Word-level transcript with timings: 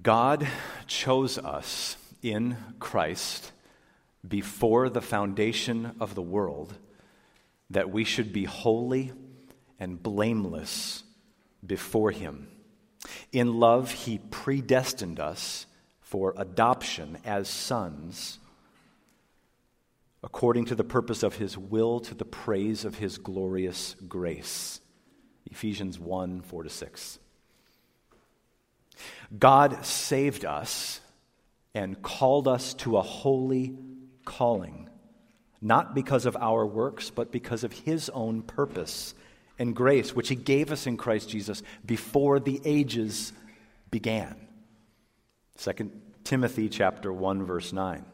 God 0.00 0.48
chose 0.86 1.36
us 1.36 1.98
in 2.22 2.56
Christ 2.78 3.52
before 4.26 4.88
the 4.88 5.02
foundation 5.02 5.96
of 6.00 6.14
the 6.14 6.22
world 6.22 6.74
that 7.68 7.90
we 7.90 8.04
should 8.04 8.32
be 8.32 8.44
holy 8.44 9.12
and 9.78 10.02
blameless 10.02 11.02
before 11.66 12.10
Him. 12.10 12.48
In 13.32 13.58
love, 13.58 13.90
He 13.90 14.18
predestined 14.18 15.20
us 15.20 15.66
for 16.00 16.32
adoption 16.38 17.18
as 17.24 17.48
sons 17.48 18.38
according 20.22 20.64
to 20.66 20.74
the 20.74 20.84
purpose 20.84 21.22
of 21.22 21.36
His 21.36 21.58
will 21.58 22.00
to 22.00 22.14
the 22.14 22.24
praise 22.24 22.84
of 22.84 22.96
His 22.96 23.18
glorious 23.18 23.94
grace. 24.08 24.80
Ephesians 25.50 25.98
1 25.98 26.42
4 26.42 26.62
to 26.62 26.70
6. 26.70 27.18
God 29.38 29.84
saved 29.84 30.44
us 30.44 31.00
and 31.74 32.02
called 32.02 32.48
us 32.48 32.74
to 32.74 32.98
a 32.98 33.02
holy 33.02 33.74
calling, 34.24 34.88
not 35.60 35.94
because 35.94 36.26
of 36.26 36.36
our 36.36 36.66
works, 36.66 37.10
but 37.10 37.32
because 37.32 37.64
of 37.64 37.72
His 37.72 38.10
own 38.10 38.42
purpose 38.42 39.14
and 39.58 39.74
grace, 39.74 40.14
which 40.14 40.28
He 40.28 40.34
gave 40.34 40.70
us 40.70 40.86
in 40.86 40.96
Christ 40.96 41.28
Jesus 41.28 41.62
before 41.84 42.40
the 42.40 42.60
ages 42.64 43.32
began. 43.90 44.36
2 45.58 45.90
Timothy 46.24 46.68
chapter 46.68 47.12
1 47.12 47.44
verse 47.44 47.72
9. 47.72 48.04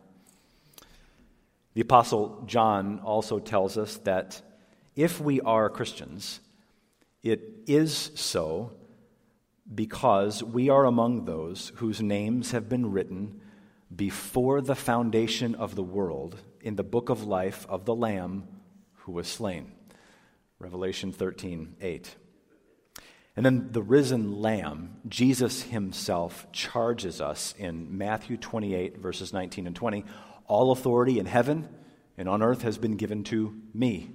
The 1.75 1.81
apostle 1.81 2.43
John 2.47 3.01
also 3.05 3.39
tells 3.39 3.79
us 3.79 3.99
that 3.99 4.43
if 4.97 5.21
we 5.21 5.41
are 5.41 5.71
Christians, 5.71 6.41
it 7.23 7.41
is 7.67 8.11
so 8.15 8.73
because 9.75 10.43
we 10.43 10.69
are 10.69 10.85
among 10.85 11.25
those 11.25 11.73
whose 11.77 12.01
names 12.01 12.53
have 12.53 12.69
been 12.69 12.91
written 12.91 13.41
before 13.95 14.61
the 14.61 14.75
foundation 14.75 15.55
of 15.55 15.75
the 15.75 15.83
world 15.83 16.43
in 16.61 16.77
the 16.77 16.85
book 16.85 17.09
of 17.09 17.25
life 17.25 17.67
of 17.69 17.85
the 17.85 17.95
Lamb 17.95 18.47
who 18.95 19.13
was 19.13 19.29
slain. 19.29 19.73
Revelation 20.59 21.13
13, 21.13 21.77
8. 21.81 22.17
And 23.37 23.47
then 23.47 23.69
the 23.71 23.83
risen 23.83 24.41
Lamb, 24.41 24.97
Jesus 25.07 25.63
himself, 25.63 26.51
charges 26.51 27.21
us 27.21 27.55
in 27.57 27.97
Matthew 27.97 28.37
28, 28.37 28.99
verses 28.99 29.33
19 29.33 29.69
and 29.69 29.77
20 29.77 30.05
All 30.47 30.73
authority 30.73 31.19
in 31.19 31.27
heaven 31.27 31.69
and 32.17 32.29
on 32.29 32.43
earth 32.43 32.63
has 32.63 32.79
been 32.79 32.97
given 32.97 33.23
to 33.25 33.55
me. 33.73 34.11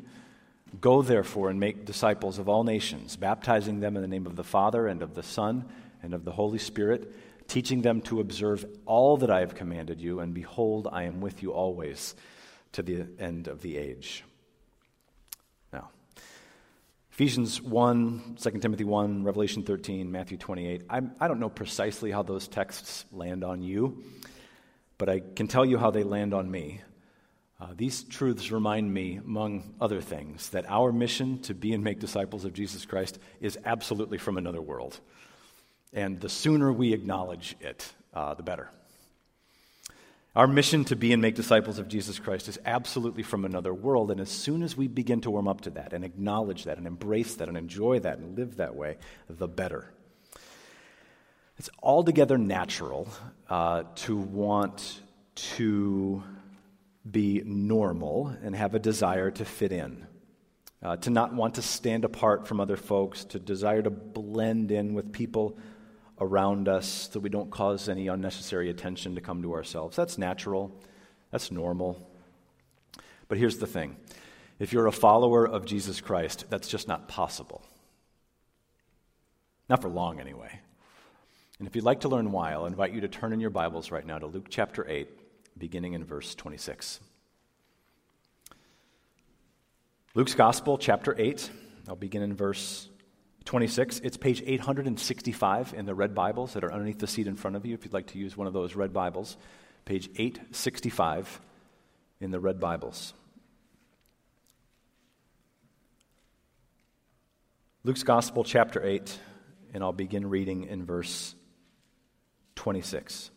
Go 0.82 1.02
therefore 1.02 1.50
and 1.50 1.60
make 1.60 1.86
disciples 1.86 2.40
of 2.40 2.50
all 2.50 2.64
nations, 2.64 3.16
baptizing 3.16 3.80
them 3.80 3.96
in 3.96 4.02
the 4.02 4.08
name 4.08 4.26
of 4.26 4.36
the 4.36 4.44
Father 4.44 4.88
and 4.88 5.02
of 5.02 5.14
the 5.14 5.24
Son 5.24 5.66
and 6.02 6.14
of 6.14 6.26
the 6.26 6.32
Holy 6.32 6.58
Spirit, 6.58 7.14
teaching 7.48 7.82
them 7.82 8.02
to 8.02 8.20
observe 8.20 8.66
all 8.86 9.18
that 9.18 9.30
I 9.30 9.42
have 9.42 9.56
commanded 9.56 10.02
you, 10.02 10.20
and 10.20 10.34
behold, 10.34 10.88
I 10.92 11.04
am 11.04 11.22
with 11.22 11.44
you 11.44 11.54
always 11.54 12.16
to 12.74 12.82
the 12.82 13.06
end 13.20 13.48
of 13.48 13.62
the 13.62 13.78
age. 13.78 14.24
Now, 15.72 15.90
Ephesians 17.12 17.62
1, 17.62 18.38
2 18.42 18.52
Timothy 18.60 18.84
1, 18.84 19.24
Revelation 19.24 19.64
13, 19.64 20.12
Matthew 20.12 20.38
28. 20.38 20.84
I, 20.90 21.02
I 21.20 21.28
don't 21.28 21.40
know 21.40 21.50
precisely 21.50 22.12
how 22.12 22.24
those 22.24 22.48
texts 22.48 23.06
land 23.12 23.44
on 23.44 23.62
you, 23.62 24.04
but 24.98 25.10
I 25.10 25.20
can 25.20 25.48
tell 25.48 25.66
you 25.66 25.78
how 25.78 25.92
they 25.92 26.04
land 26.04 26.34
on 26.34 26.50
me. 26.50 26.82
Uh, 27.64 27.68
these 27.78 28.04
truths 28.04 28.52
remind 28.52 28.94
me, 28.94 29.22
among 29.24 29.74
other 29.80 30.02
things, 30.02 30.50
that 30.50 30.70
our 30.70 30.92
mission 30.92 31.40
to 31.40 31.54
be 31.54 31.72
and 31.72 31.82
make 31.82 31.98
disciples 31.98 32.44
of 32.44 32.52
Jesus 32.52 32.86
Christ 32.86 33.20
is 33.40 33.58
absolutely 33.64 34.18
from 34.18 34.36
another 34.38 34.62
world. 34.62 35.00
And 35.94 36.20
the 36.20 36.28
sooner 36.28 36.74
we 36.74 36.92
acknowledge 36.92 37.56
it, 37.62 37.94
uh, 38.14 38.34
the 38.34 38.44
better. 38.44 38.70
Our 40.36 40.46
mission 40.46 40.84
to 40.86 40.98
be 40.98 41.14
and 41.14 41.22
make 41.22 41.36
disciples 41.36 41.80
of 41.80 41.88
Jesus 41.88 42.20
Christ 42.20 42.50
is 42.50 42.60
absolutely 42.66 43.24
from 43.24 43.46
another 43.46 43.74
world. 43.74 44.12
And 44.12 44.20
as 44.20 44.30
soon 44.30 44.62
as 44.62 44.76
we 44.76 44.90
begin 44.90 45.22
to 45.22 45.32
warm 45.32 45.48
up 45.48 45.62
to 45.62 45.70
that 45.70 45.94
and 45.94 46.04
acknowledge 46.04 46.66
that 46.66 46.78
and 46.78 46.86
embrace 46.86 47.36
that 47.36 47.48
and 47.48 47.56
enjoy 47.56 48.00
that 48.00 48.18
and 48.18 48.38
live 48.38 48.58
that 48.58 48.76
way, 48.76 48.98
the 49.30 49.48
better. 49.48 49.90
It's 51.58 51.70
altogether 51.82 52.38
natural 52.38 53.08
uh, 53.50 53.84
to 53.96 54.18
want 54.18 55.00
to 55.36 56.24
be 57.10 57.42
normal 57.46 58.36
and 58.44 58.56
have 58.56 58.76
a 58.76 58.80
desire 58.80 59.30
to 59.32 59.46
fit 59.46 59.72
in, 59.72 60.08
uh, 60.82 60.98
to 60.98 61.10
not 61.10 61.34
want 61.34 61.56
to 61.56 61.62
stand 61.62 62.06
apart 62.06 62.48
from 62.48 62.60
other 62.60 62.78
folks, 62.78 63.26
to 63.26 63.40
desire 63.40 63.82
to 63.82 63.90
blend 63.90 64.72
in 64.72 64.94
with 64.94 65.12
people 65.12 65.58
around 66.20 66.70
us 66.70 67.10
so 67.12 67.20
we 67.20 67.30
don't 67.30 67.52
cause 67.52 67.90
any 67.90 68.08
unnecessary 68.08 68.70
attention 68.70 69.16
to 69.16 69.22
come 69.22 69.42
to 69.42 69.54
ourselves. 69.54 69.96
That's 69.96 70.18
natural, 70.18 70.72
that's 71.32 71.52
normal. 71.52 72.10
But 73.28 73.38
here's 73.38 73.58
the 73.58 73.68
thing 73.68 73.98
if 74.60 74.72
you're 74.72 74.88
a 74.88 74.92
follower 74.92 75.46
of 75.46 75.66
Jesus 75.66 76.00
Christ, 76.00 76.46
that's 76.50 76.68
just 76.68 76.88
not 76.88 77.08
possible. 77.08 77.64
Not 79.70 79.82
for 79.82 79.90
long, 79.90 80.20
anyway. 80.20 80.60
And 81.60 81.68
if 81.68 81.76
you'd 81.76 81.86
like 81.86 82.02
to 82.02 82.10
learn 82.10 82.32
why, 82.32 82.52
I'll 82.52 82.66
invite 82.66 82.94
you 82.94 83.02
to 83.02 83.08
turn 83.08 83.34
in 83.34 83.40
your 83.40 83.50
Bibles 83.50 83.92
right 83.92 84.06
now 84.06 84.20
to 84.20 84.26
Luke 84.26 84.48
chapter 84.50 84.88
8 84.88 85.08
beginning 85.58 85.94
in 85.94 86.04
verse 86.04 86.36
26. 86.36 87.00
Luke's 90.16 90.36
Gospel, 90.36 90.78
chapter 90.78 91.16
8. 91.18 91.50
I'll 91.88 91.96
begin 91.96 92.22
in 92.22 92.36
verse 92.36 92.90
26. 93.46 94.00
It's 94.00 94.18
page 94.18 94.44
865 94.46 95.74
in 95.74 95.86
the 95.86 95.96
red 95.96 96.14
Bibles 96.14 96.54
that 96.54 96.64
are 96.64 96.72
underneath 96.72 97.00
the 97.00 97.08
seat 97.08 97.28
in 97.28 97.36
front 97.36 97.56
of 97.56 97.66
you 97.66 97.74
if 97.74 97.84
you'd 97.84 97.94
like 97.94 98.08
to 98.08 98.18
use 98.18 98.38
one 98.38 98.48
of 98.48 98.54
those 98.54 98.76
red 98.76 98.94
Bibles. 98.94 99.38
Page 99.86 100.10
865 100.16 101.42
in 102.22 102.32
the 102.32 102.40
red 102.40 102.60
Bibles. 102.60 103.14
Luke's 107.84 108.04
Gospel, 108.04 108.46
chapter 108.46 108.82
8, 108.82 109.20
and 109.74 109.84
I'll 109.84 109.92
begin 109.92 110.30
reading 110.30 110.64
in 110.64 110.86
verse 110.86 111.36
26. 112.56 113.30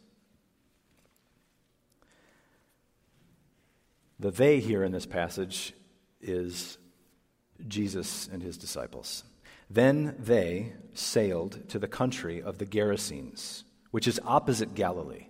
The 4.18 4.30
they 4.30 4.60
here 4.60 4.82
in 4.82 4.92
this 4.92 5.06
passage 5.06 5.74
is 6.20 6.78
Jesus 7.68 8.28
and 8.32 8.42
his 8.42 8.56
disciples. 8.56 9.24
Then 9.68 10.16
they 10.18 10.72
sailed 10.94 11.68
to 11.70 11.78
the 11.78 11.88
country 11.88 12.42
of 12.42 12.58
the 12.58 12.66
Gerasenes, 12.66 13.64
which 13.90 14.08
is 14.08 14.20
opposite 14.24 14.74
Galilee. 14.74 15.26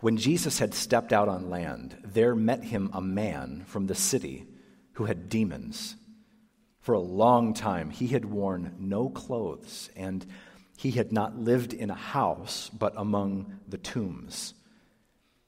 When 0.00 0.16
Jesus 0.16 0.58
had 0.58 0.74
stepped 0.74 1.12
out 1.12 1.28
on 1.28 1.50
land, 1.50 1.96
there 2.04 2.34
met 2.34 2.64
him 2.64 2.90
a 2.92 3.00
man 3.00 3.64
from 3.66 3.86
the 3.86 3.94
city 3.94 4.46
who 4.92 5.04
had 5.04 5.28
demons. 5.28 5.96
For 6.80 6.94
a 6.94 7.00
long 7.00 7.54
time 7.54 7.90
he 7.90 8.08
had 8.08 8.24
worn 8.24 8.74
no 8.78 9.08
clothes, 9.08 9.90
and 9.96 10.24
he 10.76 10.92
had 10.92 11.12
not 11.12 11.38
lived 11.38 11.72
in 11.72 11.90
a 11.90 11.94
house, 11.94 12.70
but 12.70 12.92
among 12.96 13.58
the 13.66 13.78
tombs. 13.78 14.54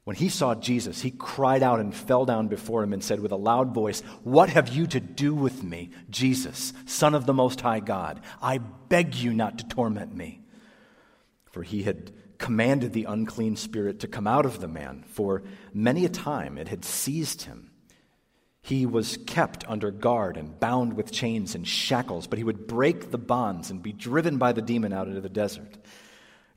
When 0.08 0.16
he 0.16 0.30
saw 0.30 0.54
Jesus, 0.54 1.02
he 1.02 1.10
cried 1.10 1.62
out 1.62 1.80
and 1.80 1.94
fell 1.94 2.24
down 2.24 2.48
before 2.48 2.82
him 2.82 2.94
and 2.94 3.04
said 3.04 3.20
with 3.20 3.30
a 3.30 3.36
loud 3.36 3.74
voice, 3.74 4.00
What 4.22 4.48
have 4.48 4.70
you 4.70 4.86
to 4.86 5.00
do 5.00 5.34
with 5.34 5.62
me, 5.62 5.90
Jesus, 6.08 6.72
Son 6.86 7.14
of 7.14 7.26
the 7.26 7.34
Most 7.34 7.60
High 7.60 7.80
God? 7.80 8.22
I 8.40 8.56
beg 8.56 9.16
you 9.16 9.34
not 9.34 9.58
to 9.58 9.68
torment 9.68 10.16
me. 10.16 10.40
For 11.44 11.62
he 11.62 11.82
had 11.82 12.10
commanded 12.38 12.94
the 12.94 13.04
unclean 13.04 13.56
spirit 13.56 14.00
to 14.00 14.08
come 14.08 14.26
out 14.26 14.46
of 14.46 14.62
the 14.62 14.66
man, 14.66 15.04
for 15.08 15.42
many 15.74 16.06
a 16.06 16.08
time 16.08 16.56
it 16.56 16.68
had 16.68 16.86
seized 16.86 17.42
him. 17.42 17.70
He 18.62 18.86
was 18.86 19.18
kept 19.26 19.68
under 19.68 19.90
guard 19.90 20.38
and 20.38 20.58
bound 20.58 20.94
with 20.94 21.12
chains 21.12 21.54
and 21.54 21.68
shackles, 21.68 22.26
but 22.26 22.38
he 22.38 22.44
would 22.44 22.66
break 22.66 23.10
the 23.10 23.18
bonds 23.18 23.70
and 23.70 23.82
be 23.82 23.92
driven 23.92 24.38
by 24.38 24.52
the 24.52 24.62
demon 24.62 24.94
out 24.94 25.08
into 25.08 25.20
the 25.20 25.28
desert. 25.28 25.76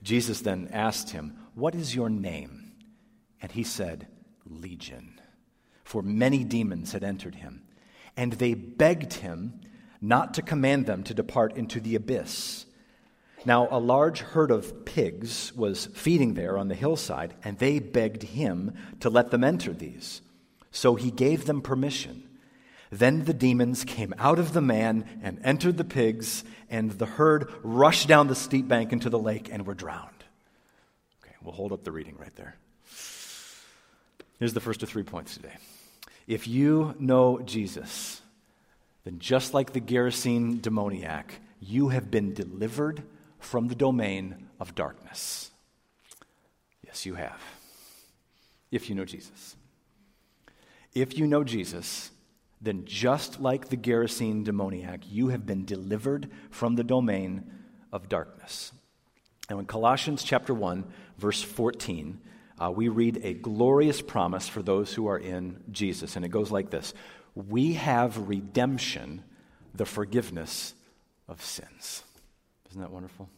Jesus 0.01 0.39
then 0.39 0.69
asked 0.71 1.09
him, 1.09 1.35
What 1.53 1.75
is 1.75 1.93
your 1.93 2.09
name? 2.09 2.60
And 3.41 3.51
he 3.51 3.63
said, 3.63 4.07
Legion. 4.49 5.19
For 5.83 6.01
many 6.01 6.43
demons 6.43 6.93
had 6.93 7.03
entered 7.03 7.35
him. 7.35 7.63
And 8.15 8.33
they 8.33 8.53
begged 8.53 9.13
him 9.13 9.61
not 10.01 10.33
to 10.35 10.41
command 10.41 10.85
them 10.85 11.03
to 11.03 11.13
depart 11.13 11.55
into 11.55 11.79
the 11.79 11.95
abyss. 11.95 12.65
Now, 13.45 13.67
a 13.71 13.79
large 13.79 14.19
herd 14.19 14.51
of 14.51 14.85
pigs 14.85 15.53
was 15.55 15.87
feeding 15.87 16.35
there 16.35 16.57
on 16.57 16.67
the 16.67 16.75
hillside, 16.75 17.33
and 17.43 17.57
they 17.57 17.79
begged 17.79 18.23
him 18.23 18.75
to 18.99 19.09
let 19.09 19.31
them 19.31 19.43
enter 19.43 19.73
these. 19.73 20.21
So 20.71 20.95
he 20.95 21.11
gave 21.11 21.45
them 21.45 21.61
permission. 21.61 22.23
Then 22.91 23.25
the 23.25 23.33
demons 23.33 23.83
came 23.83 24.13
out 24.19 24.37
of 24.37 24.53
the 24.53 24.61
man 24.61 25.05
and 25.23 25.39
entered 25.43 25.77
the 25.77 25.83
pigs, 25.83 26.43
and 26.69 26.91
the 26.91 27.05
herd 27.05 27.49
rushed 27.63 28.07
down 28.07 28.27
the 28.27 28.35
steep 28.35 28.67
bank 28.67 28.91
into 28.91 29.09
the 29.09 29.19
lake 29.19 29.49
and 29.51 29.65
were 29.65 29.73
drowned. 29.73 30.23
Okay, 31.23 31.35
we'll 31.41 31.53
hold 31.53 31.71
up 31.71 31.83
the 31.83 31.91
reading 31.91 32.17
right 32.17 32.35
there. 32.35 32.57
Here's 34.41 34.53
the 34.53 34.59
first 34.59 34.81
of 34.81 34.89
three 34.89 35.03
points 35.03 35.35
today. 35.35 35.55
If 36.25 36.47
you 36.47 36.95
know 36.97 37.37
Jesus, 37.45 38.23
then 39.03 39.19
just 39.19 39.53
like 39.53 39.73
the 39.73 39.79
Gerasene 39.79 40.59
demoniac, 40.59 41.35
you 41.59 41.89
have 41.89 42.09
been 42.09 42.33
delivered 42.33 43.03
from 43.37 43.67
the 43.67 43.75
domain 43.75 44.47
of 44.59 44.73
darkness. 44.73 45.51
Yes, 46.83 47.05
you 47.05 47.13
have. 47.13 47.39
If 48.71 48.89
you 48.89 48.95
know 48.95 49.05
Jesus. 49.05 49.55
If 50.95 51.19
you 51.19 51.27
know 51.27 51.43
Jesus, 51.43 52.09
then 52.59 52.85
just 52.85 53.39
like 53.39 53.69
the 53.69 53.77
Gerasene 53.77 54.43
demoniac, 54.43 55.01
you 55.07 55.27
have 55.27 55.45
been 55.45 55.65
delivered 55.65 56.31
from 56.49 56.77
the 56.77 56.83
domain 56.83 57.43
of 57.93 58.09
darkness. 58.09 58.71
Now, 59.51 59.59
in 59.59 59.67
Colossians 59.67 60.23
chapter 60.23 60.55
1, 60.55 60.83
verse 61.19 61.43
14, 61.43 62.19
uh, 62.61 62.69
we 62.69 62.89
read 62.89 63.19
a 63.23 63.33
glorious 63.33 64.01
promise 64.01 64.47
for 64.47 64.61
those 64.61 64.93
who 64.93 65.07
are 65.07 65.17
in 65.17 65.63
Jesus. 65.71 66.15
And 66.15 66.23
it 66.23 66.29
goes 66.29 66.51
like 66.51 66.69
this 66.69 66.93
We 67.33 67.73
have 67.73 68.29
redemption, 68.29 69.23
the 69.73 69.85
forgiveness 69.85 70.75
of 71.27 71.43
sins. 71.43 72.03
Isn't 72.69 72.81
that 72.81 72.91
wonderful? 72.91 73.29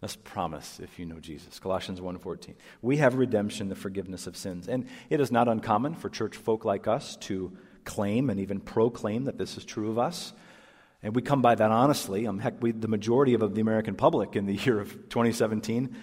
That's 0.00 0.16
promise 0.16 0.80
if 0.80 0.98
you 0.98 1.06
know 1.06 1.18
Jesus. 1.18 1.58
Colossians 1.58 2.00
1:14. 2.00 2.54
We 2.80 2.98
have 2.98 3.16
redemption, 3.16 3.70
the 3.70 3.74
forgiveness 3.74 4.26
of 4.26 4.36
sins. 4.36 4.68
And 4.68 4.86
it 5.10 5.18
is 5.18 5.32
not 5.32 5.48
uncommon 5.48 5.94
for 5.94 6.08
church 6.08 6.36
folk 6.36 6.64
like 6.64 6.86
us 6.86 7.16
to 7.22 7.56
claim 7.84 8.30
and 8.30 8.38
even 8.38 8.60
proclaim 8.60 9.24
that 9.24 9.36
this 9.36 9.56
is 9.56 9.64
true 9.64 9.90
of 9.90 9.98
us. 9.98 10.32
And 11.04 11.14
we 11.14 11.20
come 11.20 11.42
by 11.42 11.54
that 11.54 11.70
honestly. 11.70 12.26
Um, 12.26 12.38
heck, 12.38 12.62
we, 12.62 12.72
the 12.72 12.88
majority 12.88 13.34
of 13.34 13.54
the 13.54 13.60
American 13.60 13.94
public 13.94 14.36
in 14.36 14.46
the 14.46 14.54
year 14.64 14.80
of 14.80 14.90
2017, 15.10 15.94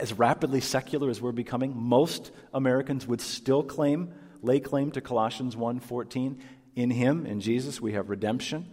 as 0.00 0.12
rapidly 0.12 0.60
secular 0.60 1.08
as 1.08 1.22
we're 1.22 1.30
becoming, 1.30 1.72
most 1.76 2.32
Americans 2.52 3.06
would 3.06 3.20
still 3.20 3.62
claim, 3.62 4.12
lay 4.42 4.58
claim 4.58 4.90
to 4.90 5.00
Colossians 5.00 5.54
1:14. 5.54 6.40
In 6.74 6.90
Him, 6.90 7.24
in 7.24 7.40
Jesus, 7.40 7.80
we 7.80 7.92
have 7.92 8.10
redemption, 8.10 8.68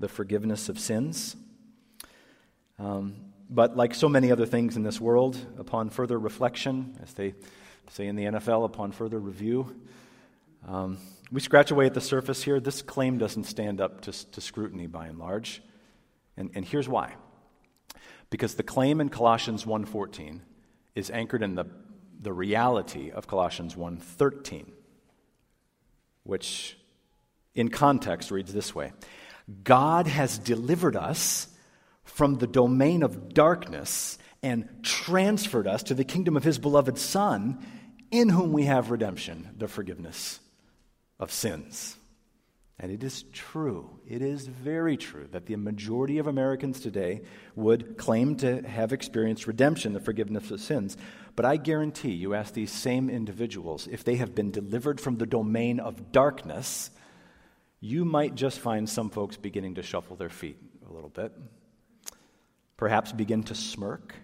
the 0.00 0.08
forgiveness 0.08 0.70
of 0.70 0.78
sins. 0.78 1.36
Um, 2.78 3.16
but 3.50 3.76
like 3.76 3.94
so 3.94 4.08
many 4.08 4.32
other 4.32 4.46
things 4.46 4.74
in 4.74 4.84
this 4.84 5.00
world, 5.00 5.36
upon 5.58 5.90
further 5.90 6.18
reflection, 6.18 6.98
as 7.02 7.12
they 7.12 7.34
say 7.90 8.06
in 8.06 8.16
the 8.16 8.24
NFL, 8.24 8.64
upon 8.64 8.90
further 8.90 9.20
review, 9.20 9.82
um, 10.66 10.98
we 11.30 11.40
scratch 11.40 11.70
away 11.70 11.86
at 11.86 11.94
the 11.94 12.00
surface 12.00 12.42
here. 12.42 12.60
This 12.60 12.82
claim 12.82 13.18
doesn't 13.18 13.44
stand 13.44 13.80
up 13.80 14.02
to, 14.02 14.30
to 14.32 14.40
scrutiny 14.40 14.86
by 14.86 15.06
and 15.06 15.18
large. 15.18 15.62
And, 16.36 16.50
and 16.54 16.64
here's 16.64 16.88
why. 16.88 17.14
Because 18.30 18.54
the 18.54 18.62
claim 18.62 19.00
in 19.00 19.08
Colossians 19.08 19.64
1.14 19.64 20.40
is 20.94 21.10
anchored 21.10 21.42
in 21.42 21.54
the, 21.54 21.66
the 22.20 22.32
reality 22.32 23.10
of 23.10 23.26
Colossians 23.26 23.74
1.13, 23.74 24.70
which 26.22 26.78
in 27.54 27.68
context 27.68 28.30
reads 28.30 28.52
this 28.52 28.74
way 28.74 28.92
God 29.62 30.06
has 30.06 30.38
delivered 30.38 30.96
us 30.96 31.48
from 32.04 32.36
the 32.36 32.46
domain 32.46 33.02
of 33.02 33.34
darkness 33.34 34.18
and 34.42 34.68
transferred 34.82 35.66
us 35.66 35.82
to 35.84 35.94
the 35.94 36.04
kingdom 36.04 36.36
of 36.36 36.44
his 36.44 36.58
beloved 36.58 36.98
Son, 36.98 37.64
in 38.10 38.28
whom 38.28 38.52
we 38.52 38.64
have 38.64 38.90
redemption, 38.90 39.50
the 39.56 39.68
forgiveness 39.68 40.40
of 41.18 41.30
sins. 41.30 41.96
And 42.78 42.90
it 42.90 43.04
is 43.04 43.22
true, 43.32 44.00
it 44.06 44.20
is 44.20 44.48
very 44.48 44.96
true, 44.96 45.28
that 45.30 45.46
the 45.46 45.54
majority 45.56 46.18
of 46.18 46.26
Americans 46.26 46.80
today 46.80 47.22
would 47.54 47.96
claim 47.96 48.36
to 48.36 48.62
have 48.62 48.92
experienced 48.92 49.46
redemption, 49.46 49.92
the 49.92 50.00
forgiveness 50.00 50.50
of 50.50 50.60
sins. 50.60 50.96
But 51.36 51.44
I 51.44 51.56
guarantee 51.56 52.10
you, 52.10 52.34
ask 52.34 52.52
these 52.52 52.72
same 52.72 53.08
individuals, 53.08 53.86
if 53.86 54.02
they 54.02 54.16
have 54.16 54.34
been 54.34 54.50
delivered 54.50 55.00
from 55.00 55.18
the 55.18 55.26
domain 55.26 55.78
of 55.78 56.10
darkness, 56.10 56.90
you 57.78 58.04
might 58.04 58.34
just 58.34 58.58
find 58.58 58.88
some 58.88 59.08
folks 59.08 59.36
beginning 59.36 59.76
to 59.76 59.82
shuffle 59.82 60.16
their 60.16 60.28
feet 60.28 60.58
a 60.88 60.92
little 60.92 61.10
bit 61.10 61.32
perhaps 62.76 63.12
begin 63.12 63.42
to 63.44 63.54
smirk, 63.54 64.14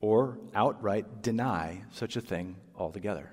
or 0.00 0.38
outright 0.54 1.22
deny 1.22 1.82
such 1.92 2.16
a 2.16 2.20
thing 2.20 2.56
altogether. 2.76 3.30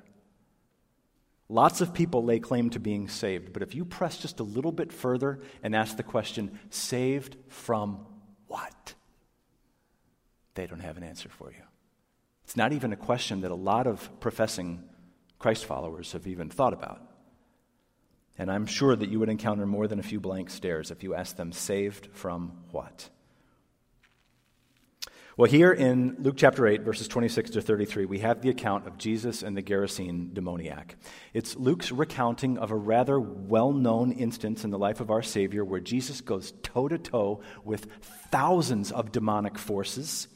Lots 1.52 1.82
of 1.82 1.96
people 1.96 2.24
lay 2.24 2.40
claim 2.40 2.70
to 2.70 2.80
being 2.80 3.08
saved, 3.08 3.54
but 3.54 3.64
if 3.64 3.74
you 3.74 3.84
press 3.84 4.18
just 4.18 4.40
a 4.40 4.44
little 4.44 4.72
bit 4.72 4.94
further 4.94 5.40
and 5.64 5.76
ask 5.76 5.98
the 5.98 6.04
question, 6.04 6.60
saved 6.70 7.38
from 7.48 8.06
what? 8.48 8.94
They 10.54 10.68
don't 10.68 10.80
have 10.80 10.98
an 10.98 11.04
answer 11.04 11.28
for 11.28 11.50
you. 11.52 11.64
It's 12.44 12.56
not 12.56 12.72
even 12.72 12.94
a 12.94 12.98
question 12.98 13.42
that 13.42 13.52
a 13.52 13.56
lot 13.56 13.88
of 13.88 14.20
professing 14.20 14.84
Christ 15.40 15.66
followers 15.66 16.12
have 16.12 16.28
even 16.28 16.50
thought 16.50 16.74
about. 16.74 17.02
And 18.38 18.52
I'm 18.52 18.68
sure 18.68 18.96
that 18.96 19.10
you 19.10 19.20
would 19.20 19.30
encounter 19.30 19.66
more 19.66 19.88
than 19.88 20.00
a 20.00 20.04
few 20.04 20.20
blank 20.20 20.52
stares 20.52 20.92
if 20.92 21.04
you 21.04 21.16
asked 21.16 21.38
them, 21.38 21.52
saved 21.52 22.10
from 22.14 22.64
what? 22.72 23.10
Well, 25.40 25.50
here 25.50 25.72
in 25.72 26.18
Luke 26.20 26.36
chapter 26.36 26.68
8, 26.68 26.82
verses 26.82 27.08
26 27.08 27.52
to 27.52 27.62
33, 27.62 28.04
we 28.04 28.20
have 28.20 28.42
the 28.42 28.50
account 28.50 28.86
of 28.88 28.98
Jesus 28.98 29.42
and 29.42 29.56
the 29.56 29.62
Gerasene 29.62 30.34
demoniac. 30.34 30.98
It's 31.34 31.56
Luke's 31.56 31.94
recounting 31.94 32.58
of 32.58 32.72
a 32.72 32.76
rather 32.76 33.18
well 33.22 33.72
known 33.72 34.12
instance 34.12 34.66
in 34.66 34.70
the 34.70 34.78
life 34.78 35.00
of 35.00 35.10
our 35.10 35.22
Savior 35.22 35.64
where 35.64 35.80
Jesus 35.80 36.20
goes 36.20 36.52
toe 36.62 36.90
to 36.90 36.98
toe 36.98 37.40
with 37.64 37.88
thousands 38.32 38.92
of 38.92 39.14
demonic 39.14 39.58
forces, 39.58 40.28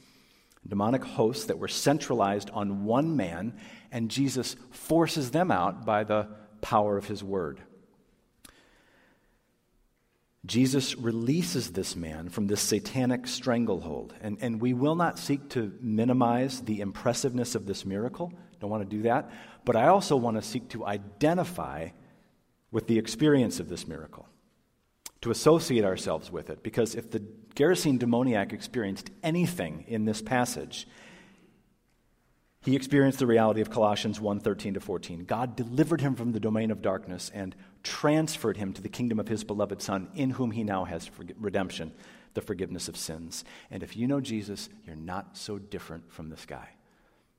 demonic 0.65 1.03
hosts 1.03 1.47
that 1.47 1.59
were 1.59 1.67
centralized 1.67 2.49
on 2.51 2.85
one 2.85 3.17
man, 3.17 3.59
and 3.91 4.09
Jesus 4.09 4.55
forces 4.71 5.31
them 5.31 5.51
out 5.51 5.85
by 5.85 6.05
the 6.05 6.29
power 6.61 6.97
of 6.97 7.07
his 7.07 7.21
word. 7.21 7.59
Jesus 10.45 10.95
releases 10.95 11.71
this 11.71 11.95
man 11.95 12.27
from 12.27 12.47
this 12.47 12.61
satanic 12.61 13.27
stranglehold. 13.27 14.13
And, 14.21 14.37
and 14.41 14.59
we 14.61 14.73
will 14.73 14.95
not 14.95 15.17
seek 15.17 15.49
to 15.49 15.73
minimize 15.79 16.61
the 16.61 16.81
impressiveness 16.81 17.55
of 17.55 17.65
this 17.65 17.85
miracle. 17.85 18.33
Don't 18.59 18.69
want 18.69 18.89
to 18.89 18.95
do 18.95 19.03
that. 19.03 19.31
But 19.63 19.77
I 19.77 19.87
also 19.87 20.17
want 20.17 20.35
to 20.35 20.41
seek 20.41 20.69
to 20.69 20.85
identify 20.85 21.89
with 22.71 22.87
the 22.87 22.97
experience 22.97 23.59
of 23.59 23.69
this 23.69 23.87
miracle, 23.87 24.27
to 25.21 25.31
associate 25.31 25.85
ourselves 25.85 26.31
with 26.31 26.49
it. 26.49 26.63
Because 26.63 26.95
if 26.95 27.09
the 27.09 27.23
Gerasene 27.55 27.99
demoniac 27.99 28.51
experienced 28.51 29.11
anything 29.21 29.85
in 29.87 30.05
this 30.05 30.21
passage, 30.21 30.87
he 32.63 32.75
experienced 32.75 33.19
the 33.19 33.27
reality 33.27 33.59
of 33.59 33.69
Colossians 33.69 34.21
1 34.21 34.39
13 34.39 34.75
to 34.75 34.79
14. 34.79 35.25
God 35.25 35.55
delivered 35.55 36.01
him 36.01 36.15
from 36.15 36.31
the 36.31 36.39
domain 36.39 36.71
of 36.71 36.81
darkness 36.81 37.29
and 37.33 37.55
transferred 37.83 38.57
him 38.57 38.71
to 38.73 38.81
the 38.81 38.89
kingdom 38.89 39.19
of 39.19 39.27
his 39.27 39.43
beloved 39.43 39.81
Son, 39.81 40.07
in 40.15 40.31
whom 40.31 40.51
he 40.51 40.63
now 40.63 40.85
has 40.85 41.11
redemption, 41.39 41.91
the 42.33 42.41
forgiveness 42.41 42.87
of 42.87 42.95
sins. 42.95 43.43
And 43.69 43.83
if 43.83 43.97
you 43.97 44.07
know 44.07 44.21
Jesus, 44.21 44.69
you're 44.85 44.95
not 44.95 45.37
so 45.37 45.59
different 45.59 46.11
from 46.11 46.29
this 46.29 46.45
guy. 46.45 46.69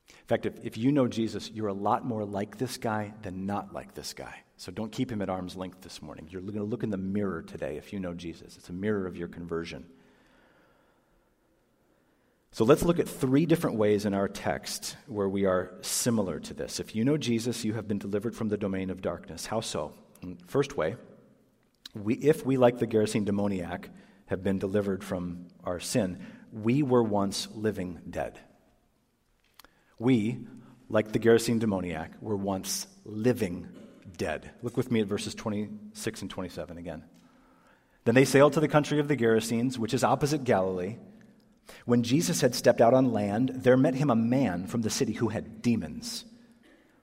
In 0.09 0.27
fact, 0.27 0.47
if, 0.47 0.63
if 0.63 0.77
you 0.77 0.93
know 0.93 1.09
Jesus, 1.09 1.51
you're 1.51 1.69
a 1.69 1.73
lot 1.73 2.05
more 2.05 2.25
like 2.25 2.59
this 2.59 2.77
guy 2.77 3.15
than 3.23 3.47
not 3.47 3.73
like 3.73 3.95
this 3.95 4.13
guy. 4.13 4.43
So 4.57 4.71
don't 4.71 4.93
keep 4.93 5.11
him 5.11 5.23
at 5.23 5.31
arm's 5.31 5.57
length 5.57 5.81
this 5.81 6.03
morning. 6.03 6.29
You're 6.31 6.43
going 6.43 6.55
to 6.57 6.65
look 6.65 6.83
in 6.83 6.91
the 6.91 6.97
mirror 6.97 7.43
today 7.43 7.77
if 7.77 7.93
you 7.93 7.99
know 7.99 8.15
Jesus. 8.15 8.57
It's 8.57 8.69
a 8.69 8.75
mirror 8.75 9.07
of 9.07 9.17
your 9.17 9.29
conversion. 9.29 9.87
So 12.55 12.65
let's 12.65 12.85
look 12.85 13.01
at 13.01 13.09
three 13.09 13.47
different 13.47 13.79
ways 13.79 14.07
in 14.07 14.15
our 14.15 14.29
text 14.29 14.97
where 15.09 15.29
we 15.29 15.45
are 15.45 15.73
similar 15.81 16.39
to 16.39 16.55
this. 16.55 16.79
If 16.79 16.95
you 16.95 17.05
know 17.05 17.17
Jesus, 17.17 17.65
you 17.65 17.73
have 17.73 17.89
been 17.89 17.99
delivered 17.99 18.37
from 18.37 18.49
the 18.49 18.57
domain 18.57 18.91
of 18.91 19.03
darkness. 19.03 19.45
How 19.45 19.59
so? 19.59 19.93
First 20.47 20.77
way, 20.77 20.95
we, 21.97 22.15
if 22.15 22.47
we, 22.47 22.57
like 22.57 22.79
the 22.79 22.87
Gerasene 22.87 23.25
demoniac, 23.25 23.91
have 24.27 24.45
been 24.45 24.61
delivered 24.61 25.03
from 25.03 25.49
our 25.65 25.81
sin, 25.81 26.25
we 26.53 26.85
were 26.85 27.03
once 27.03 27.49
living 27.53 27.99
dead. 28.09 28.39
We, 29.99 30.39
like 30.89 31.11
the 31.11 31.19
Gerasene 31.19 31.59
demoniac, 31.59 32.13
were 32.21 32.37
once 32.37 32.87
living 33.05 33.67
dead. 34.17 34.53
Look 34.63 34.77
with 34.77 34.93
me 34.93 35.01
at 35.01 35.09
verses 35.09 35.35
26 35.35 36.23
and 36.23 36.31
27 36.31 36.79
again. 36.79 37.03
Then 38.05 38.15
they 38.15 38.25
sailed 38.25 38.53
to 38.53 38.61
the 38.61 38.69
country 38.69 39.01
of 39.01 39.09
the 39.09 39.17
Gerasenes, 39.17 39.77
which 39.77 39.93
is 39.93 40.05
opposite 40.05 40.45
Galilee. 40.45 40.99
When 41.85 42.03
Jesus 42.03 42.41
had 42.41 42.55
stepped 42.55 42.81
out 42.81 42.95
on 42.95 43.13
land, 43.13 43.51
there 43.51 43.77
met 43.77 43.95
him 43.95 44.11
a 44.11 44.17
man 44.17 44.67
from 44.67 44.83
the 44.83 44.91
city 44.91 45.13
who 45.13 45.29
had 45.29 45.63
demons. 45.63 46.25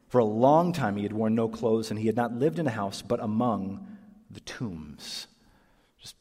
For 0.07 0.19
a 0.19 0.25
long 0.25 0.73
time 0.73 0.97
he 0.97 1.03
had 1.03 1.13
worn 1.13 1.35
no 1.35 1.47
clothes, 1.47 1.89
and 1.89 1.99
he 1.99 2.07
had 2.07 2.15
not 2.15 2.33
lived 2.33 2.59
in 2.59 2.67
a 2.67 2.71
house, 2.71 3.01
but 3.01 3.21
among 3.21 3.87
the 4.29 4.41
tombs. 4.41 5.27
Just 5.99 6.15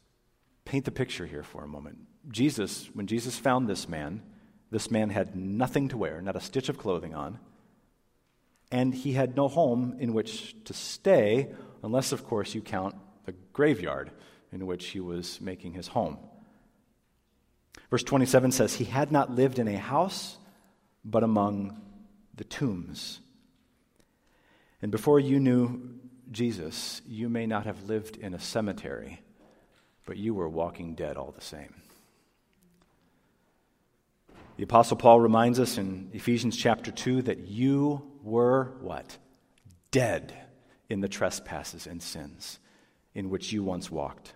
paint 0.65 0.85
the 0.85 0.91
picture 0.91 1.27
here 1.27 1.43
for 1.43 1.65
a 1.65 1.69
moment. 1.69 1.99
Jesus, 2.31 2.89
when 2.93 3.07
Jesus 3.07 3.37
found 3.39 3.69
this 3.69 3.89
man, 3.89 4.23
this 4.71 4.91
man 4.91 5.11
had 5.11 5.35
nothing 5.35 5.89
to 5.89 5.97
wear, 5.97 6.21
not 6.21 6.37
a 6.37 6.41
stitch 6.41 6.69
of 6.69 6.79
clothing 6.79 7.15
on, 7.15 7.39
and 8.71 8.95
he 8.95 9.15
had 9.15 9.37
no 9.37 9.49
home 9.49 9.97
in 9.99 10.13
which 10.13 10.55
to 10.65 10.73
stay, 10.73 11.49
unless, 11.83 12.13
of 12.13 12.25
course, 12.25 12.55
you 12.55 12.61
count 12.61 12.95
the 13.25 13.35
graveyard 13.53 14.13
in 14.53 14.67
which 14.67 14.87
he 14.89 15.01
was 15.01 15.41
making 15.41 15.73
his 15.73 15.89
home. 15.89 16.19
Verse 17.91 18.05
27 18.05 18.53
says, 18.53 18.75
He 18.75 18.85
had 18.85 19.11
not 19.11 19.35
lived 19.35 19.59
in 19.59 19.69
a 19.69 19.77
house, 19.77 20.39
but 21.05 21.25
among 21.25 21.81
the 22.35 22.45
tombs. 22.45 23.21
And 24.81 24.93
before 24.93 25.21
you 25.21 25.41
knew 25.41 25.99
Jesus, 26.31 27.03
you 27.07 27.29
may 27.29 27.47
not 27.47 27.67
have 27.67 27.89
lived 27.89 28.17
in 28.17 28.33
a 28.33 28.39
cemetery, 28.39 29.21
but 30.07 30.17
you 30.17 30.33
were 30.33 30.49
walking 30.49 30.95
dead 30.95 31.17
all 31.17 31.33
the 31.33 31.41
same. 31.41 31.75
The 34.57 34.65
Apostle 34.65 34.97
Paul 34.97 35.21
reminds 35.21 35.59
us 35.59 35.79
in 35.79 36.11
Ephesians 36.13 36.57
chapter 36.57 36.91
2 36.91 37.23
that 37.23 37.49
you 37.49 38.03
were 38.23 38.73
what? 38.81 39.17
Dead 39.91 40.35
in 40.89 41.01
the 41.01 41.09
trespasses 41.09 41.87
and 41.87 42.03
sins 42.03 42.59
in 43.15 43.31
which 43.31 43.53
you 43.53 43.65
once 43.65 43.91
walked, 43.91 44.35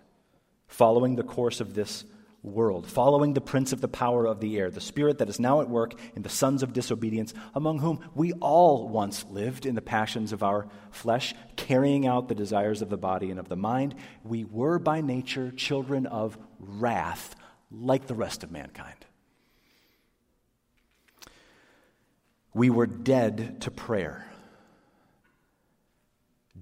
following 0.67 1.15
the 1.15 1.23
course 1.23 1.61
of 1.61 1.75
this 1.75 2.03
world, 2.45 2.87
following 2.87 3.33
the 3.33 3.41
prince 3.41 3.73
of 3.73 3.81
the 3.81 3.87
power 3.87 4.25
of 4.25 4.39
the 4.39 4.57
air, 4.57 4.69
the 4.69 4.79
spirit 4.79 5.17
that 5.17 5.29
is 5.29 5.39
now 5.39 5.61
at 5.61 5.69
work 5.69 5.93
in 6.15 6.21
the 6.21 6.29
sons 6.29 6.63
of 6.63 6.73
disobedience, 6.73 7.33
among 7.53 7.79
whom 7.79 7.99
we 8.13 8.31
all 8.33 8.87
once 8.87 9.25
lived 9.29 9.65
in 9.65 9.75
the 9.75 9.81
passions 9.81 10.31
of 10.31 10.43
our 10.43 10.67
flesh, 10.91 11.33
carrying 11.55 12.05
out 12.05 12.27
the 12.27 12.35
desires 12.35 12.81
of 12.81 12.89
the 12.89 12.97
body 12.97 13.31
and 13.31 13.39
of 13.39 13.49
the 13.49 13.55
mind. 13.55 13.95
We 14.23 14.43
were 14.43 14.79
by 14.79 15.01
nature 15.01 15.51
children 15.51 16.05
of 16.05 16.37
wrath, 16.59 17.35
like 17.71 18.07
the 18.07 18.15
rest 18.15 18.43
of 18.43 18.51
mankind. 18.51 19.05
We 22.53 22.69
were 22.69 22.87
dead 22.87 23.61
to 23.61 23.71
prayer, 23.71 24.25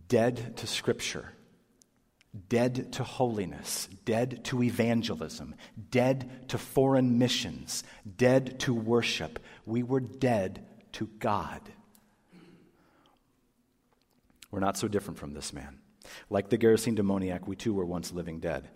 dead 0.08 0.58
to 0.58 0.68
Scripture 0.68 1.34
dead 2.50 2.94
to 2.94 3.04
holiness, 3.04 3.88
dead 4.06 4.44
to 4.46 4.64
evangelism, 4.64 5.56
dead 5.92 6.50
to 6.50 6.58
foreign 6.58 7.18
missions, 7.18 7.84
dead 8.18 8.60
to 8.62 8.74
worship. 8.74 9.40
We 9.66 9.84
were 9.84 10.00
dead 10.00 10.66
to 10.94 11.08
God. 11.20 11.62
We're 14.50 14.60
not 14.60 14.78
so 14.78 14.88
different 14.88 15.20
from 15.20 15.34
this 15.34 15.54
man. 15.54 15.80
Like 16.30 16.50
the 16.50 16.58
Gerasene 16.58 16.96
demoniac, 16.96 17.48
we 17.48 17.56
too 17.56 17.74
were 17.74 17.86
once 17.86 18.12
living 18.12 18.40
dead. 18.40 18.70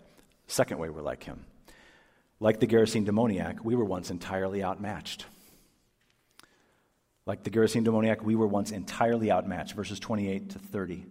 Second 0.46 0.78
way 0.78 0.88
we're 0.88 1.02
like 1.02 1.24
him. 1.24 1.44
Like 2.40 2.60
the 2.60 2.66
Gerasene 2.66 3.04
demoniac, 3.04 3.64
we 3.64 3.74
were 3.74 3.84
once 3.84 4.10
entirely 4.10 4.62
outmatched. 4.62 5.26
Like 7.26 7.42
the 7.42 7.50
Gerasene 7.50 7.84
demoniac, 7.84 8.22
we 8.22 8.36
were 8.36 8.46
once 8.46 8.70
entirely 8.70 9.30
outmatched. 9.30 9.74
Verses 9.74 10.00
28 10.00 10.50
to 10.50 10.58
30. 10.58 11.04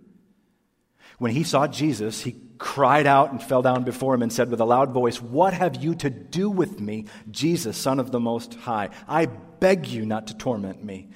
When 1.17 1.31
he 1.31 1.43
saw 1.43 1.67
Jesus, 1.67 2.21
he 2.21 2.35
cried 2.59 3.07
out 3.07 3.31
and 3.31 3.41
fell 3.41 3.61
down 3.61 3.83
before 3.83 4.13
him 4.13 4.21
and 4.21 4.31
said 4.31 4.49
with 4.49 4.59
a 4.59 4.65
loud 4.65 4.91
voice, 4.91 5.21
What 5.21 5.53
have 5.53 5.75
you 5.75 5.95
to 5.95 6.09
do 6.09 6.49
with 6.49 6.79
me, 6.79 7.05
Jesus, 7.31 7.77
Son 7.77 7.99
of 7.99 8.11
the 8.11 8.19
Most 8.19 8.53
High? 8.55 8.89
I 9.07 9.25
beg 9.25 9.87
you 9.87 10.05
not 10.05 10.27
to 10.27 10.37
torment 10.37 10.83
me. 10.83 11.09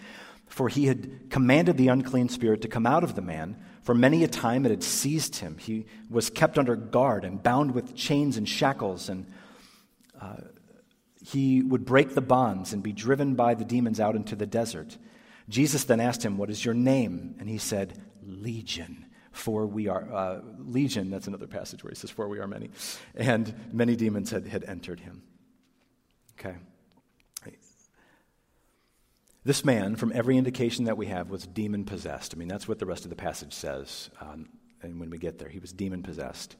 For 0.48 0.67
he 0.70 0.88
had 0.88 1.29
commanded 1.29 1.77
the 1.77 1.88
unclean 1.88 2.29
spirit 2.29 2.62
to 2.63 2.67
come 2.67 2.86
out 2.86 3.03
of 3.03 3.15
the 3.15 3.22
man. 3.22 3.58
For 3.84 3.96
many 3.96 4.24
a 4.24 4.27
time 4.27 4.65
it 4.65 4.72
had 4.72 4.84
seized 4.84 5.38
him. 5.38 5.58
He 5.58 5.86
was 6.10 6.29
kept 6.29 6.58
under 6.58 6.75
guard 6.75 7.24
and 7.24 7.41
bound 7.41 7.72
with 7.72 7.96
chains 7.96 8.38
and 8.38 8.48
shackles, 8.48 9.08
and 9.08 9.31
uh, 10.20 10.36
he 11.24 11.62
would 11.62 11.86
break 11.86 12.15
the 12.15 12.22
bonds 12.22 12.74
and 12.74 12.84
be 12.84 12.91
driven 12.91 13.36
by 13.36 13.53
the 13.53 13.63
demons 13.63 14.00
out 14.00 14.15
into 14.15 14.36
the 14.36 14.46
desert. 14.46 14.98
Jesus 15.48 15.86
then 15.86 16.00
asked 16.00 16.25
him, 16.25 16.38
What 16.38 16.50
is 16.50 16.65
your 16.65 16.74
name? 16.74 17.36
And 17.39 17.48
he 17.48 17.58
said, 17.58 18.01
Legion 18.24 19.05
for 19.32 19.66
we 19.66 19.88
are, 19.88 20.12
uh, 20.14 20.42
Legion, 20.60 21.10
that's 21.10 21.28
another 21.28 21.48
passage 21.48 21.84
where 21.84 21.92
he 21.92 21.96
says, 21.96 22.10
for 22.10 22.28
we 22.28 22.40
are 22.40 22.48
many. 22.48 22.70
And 23.16 23.54
many 23.72 23.96
demons 23.96 24.32
had, 24.32 24.48
had 24.48 24.64
entered 24.64 25.00
him. 25.00 25.24
Okay. 26.40 26.56
This 29.44 29.66
man, 29.66 29.96
from 29.96 30.12
every 30.14 30.38
indication 30.38 30.86
that 30.86 30.98
we 30.98 31.08
have, 31.08 31.32
was 31.32 31.48
demon 31.48 31.84
possessed. 31.84 32.36
I 32.36 32.38
mean, 32.38 32.48
that's 32.48 32.68
what 32.68 32.78
the 32.78 32.86
rest 32.86 33.06
of 33.06 33.10
the 33.10 33.16
passage 33.16 33.54
says. 33.54 34.12
Um, 34.20 34.50
and 34.84 35.00
when 35.00 35.10
we 35.10 35.18
get 35.18 35.40
there, 35.40 35.50
he 35.50 35.58
was 35.58 35.74
demon 35.74 36.04
possessed. 36.04 36.56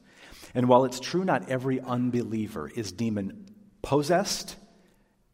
And 0.52 0.68
while 0.68 0.84
it's 0.84 0.98
true 0.98 1.24
not 1.24 1.48
every 1.48 1.80
unbeliever 1.80 2.68
is 2.68 2.90
demon 2.90 3.46
possessed, 3.82 4.56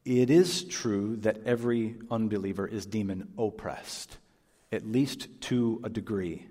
it 0.05 0.29
is 0.29 0.65
true 0.65 1.17
that 1.17 1.39
every 1.47 1.97
unbeliever 2.11 2.67
is 2.67 2.85
demon 2.85 3.29
oppressed, 3.39 4.19
at 4.71 4.87
least 4.87 5.29
to 5.43 5.81
a 5.85 5.89
degree. 5.89 6.49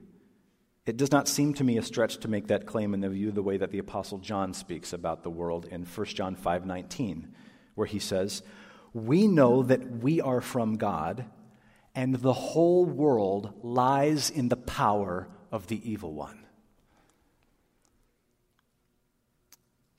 It 0.88 0.96
does 0.96 1.12
not 1.12 1.28
seem 1.28 1.54
to 1.56 1.66
me 1.66 1.78
a 1.78 1.84
stretch 1.84 2.18
to 2.20 2.30
make 2.30 2.48
that 2.48 2.66
claim 2.66 2.94
in 2.94 3.02
the 3.02 3.10
view 3.10 3.32
the 3.32 3.44
way 3.44 3.58
that 3.58 3.72
the 3.72 3.78
apostle 3.78 4.20
John 4.20 4.54
speaks 4.54 4.94
about 4.94 5.22
the 5.22 5.30
world 5.30 5.66
in 5.66 5.84
1 5.84 6.16
John 6.16 6.34
5:19, 6.34 7.36
where 7.76 7.86
he 7.86 8.00
says, 8.00 8.42
"We 8.94 9.28
know 9.28 9.64
that 9.64 10.02
we 10.02 10.22
are 10.22 10.40
from 10.40 10.78
God, 10.78 11.26
and 11.94 12.16
the 12.16 12.32
whole 12.32 12.86
world 12.86 13.54
lies 13.66 14.30
in 14.30 14.48
the 14.48 14.56
power 14.56 15.28
of 15.52 15.68
the 15.68 15.88
evil 15.88 16.14
one." 16.14 16.46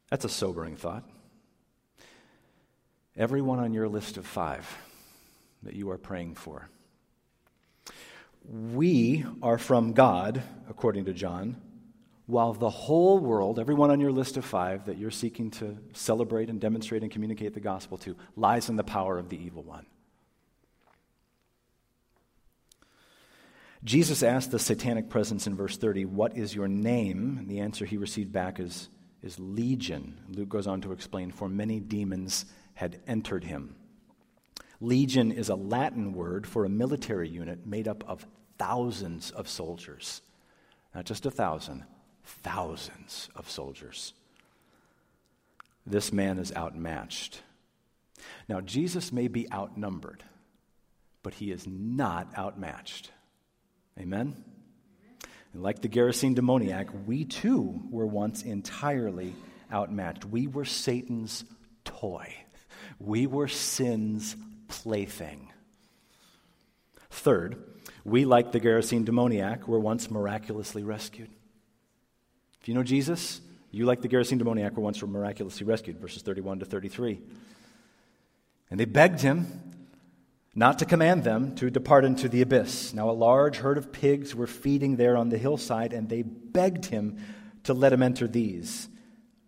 That's 0.09 0.25
a 0.25 0.31
sobering 0.31 0.77
thought. 0.77 1.05
Everyone 3.15 3.59
on 3.59 3.75
your 3.75 3.91
list 3.91 4.17
of 4.17 4.27
5 4.27 4.79
that 5.63 5.75
you 5.75 5.91
are 5.91 5.99
praying 5.99 6.37
for 6.37 6.71
we 8.45 9.25
are 9.43 9.59
from 9.59 9.93
God, 9.93 10.43
according 10.69 11.05
to 11.07 11.13
John, 11.13 11.57
while 12.27 12.53
the 12.53 12.69
whole 12.69 13.19
world, 13.19 13.59
everyone 13.59 13.91
on 13.91 14.01
your 14.01 14.13
list 14.13 14.37
of 14.37 14.45
five 14.45 14.85
that 14.85 14.99
you're 14.99 15.11
seeking 15.11 15.51
to 15.53 15.79
celebrate 15.95 16.51
and 16.51 16.61
demonstrate 16.61 17.03
and 17.03 17.11
communicate 17.11 17.55
the 17.55 17.61
gospel 17.61 17.97
to, 17.99 18.17
lies 18.37 18.69
in 18.69 18.77
the 18.77 18.85
power 18.85 19.19
of 19.19 19.31
the 19.31 19.43
evil 19.43 19.63
one. 19.63 19.87
Jesus 23.85 24.23
asked 24.23 24.51
the 24.51 24.59
satanic 24.59 25.09
presence 25.09 25.47
in 25.47 25.57
verse 25.57 25.77
30, 25.77 26.05
What 26.05 26.37
is 26.37 26.55
your 26.55 26.69
name? 26.69 27.39
And 27.39 27.49
the 27.49 27.61
answer 27.61 27.87
he 27.87 27.97
received 27.97 28.33
back 28.33 28.61
is, 28.61 28.91
is 29.23 29.39
Legion. 29.39 30.19
Luke 30.29 30.51
goes 30.51 30.67
on 30.67 30.81
to 30.83 30.93
explain, 30.93 31.31
For 31.31 31.49
many 31.49 31.81
demons 31.81 32.45
had 32.75 33.01
entered 33.07 33.45
him. 33.45 33.75
Legion 34.81 35.33
is 35.33 35.49
a 35.49 35.55
Latin 35.55 36.13
word 36.13 36.47
for 36.47 36.65
a 36.65 36.69
military 36.69 37.29
unit 37.29 37.67
made 37.67 37.89
up 37.89 38.05
of 38.09 38.27
thousands 38.59 39.31
of 39.31 39.49
soldiers. 39.49 40.23
Not 40.95 41.05
just 41.05 41.27
a 41.27 41.31
thousand, 41.31 41.85
thousands 42.25 43.29
of 43.35 43.51
soldiers. 43.51 44.13
This 45.87 46.13
man 46.13 46.39
is 46.39 46.53
outmatched. 46.55 47.43
Now, 48.49 48.61
Jesus 48.61 49.13
may 49.13 49.29
be 49.29 49.51
outnumbered, 49.53 50.23
but 51.23 51.35
he 51.35 51.51
is 51.51 51.67
not 51.67 52.37
outmatched. 52.37 53.11
Amen? 53.99 54.37
And 55.53 55.63
like 55.63 55.81
the 55.83 55.89
Gerasene 55.89 56.35
demoniac, 56.35 56.89
we 57.07 57.25
too 57.25 57.81
were 57.91 58.07
once 58.07 58.43
entirely 58.43 59.35
outmatched. 59.73 60.25
We 60.25 60.47
were 60.47 60.65
Satan's 60.65 61.45
toy, 61.85 62.33
we 62.99 63.27
were 63.27 63.49
sin's 63.49 64.37
plaything. 64.69 65.51
Third, 67.11 67.57
we, 68.05 68.25
like 68.25 68.53
the 68.53 68.61
Gerasene 68.61 69.05
demoniac, 69.05 69.67
were 69.67 69.81
once 69.81 70.11
miraculously 70.11 70.83
rescued. 70.83 71.31
If 72.61 72.69
you 72.69 72.75
know 72.75 72.83
Jesus, 72.83 73.41
you, 73.71 73.85
like 73.85 74.03
the 74.03 74.09
Gerasene 74.09 74.39
demoniac, 74.39 74.77
were 74.77 74.83
once 74.83 75.03
miraculously 75.03 75.67
rescued, 75.67 75.99
verses 75.99 76.23
31 76.23 76.61
to 76.61 76.65
33. 76.65 77.21
And 78.71 78.79
they 78.79 78.85
begged 78.85 79.21
him 79.21 79.47
not 80.55 80.79
to 80.79 80.85
command 80.85 81.25
them 81.25 81.55
to 81.57 81.71
depart 81.71 82.05
into 82.05 82.29
the 82.29 82.43
abyss. 82.43 82.93
Now, 82.93 83.11
a 83.11 83.13
large 83.13 83.59
herd 83.59 83.79
of 83.79 83.93
pigs 83.93 84.35
were 84.35 84.47
feeding 84.47 84.97
there 84.97 85.17
on 85.17 85.29
the 85.29 85.39
hillside, 85.39 85.93
and 85.93 86.09
they 86.09 86.23
begged 86.23 86.87
him 86.87 87.19
to 87.65 87.75
let 87.75 87.93
him 87.93 88.03
enter 88.03 88.27
these. 88.27 88.89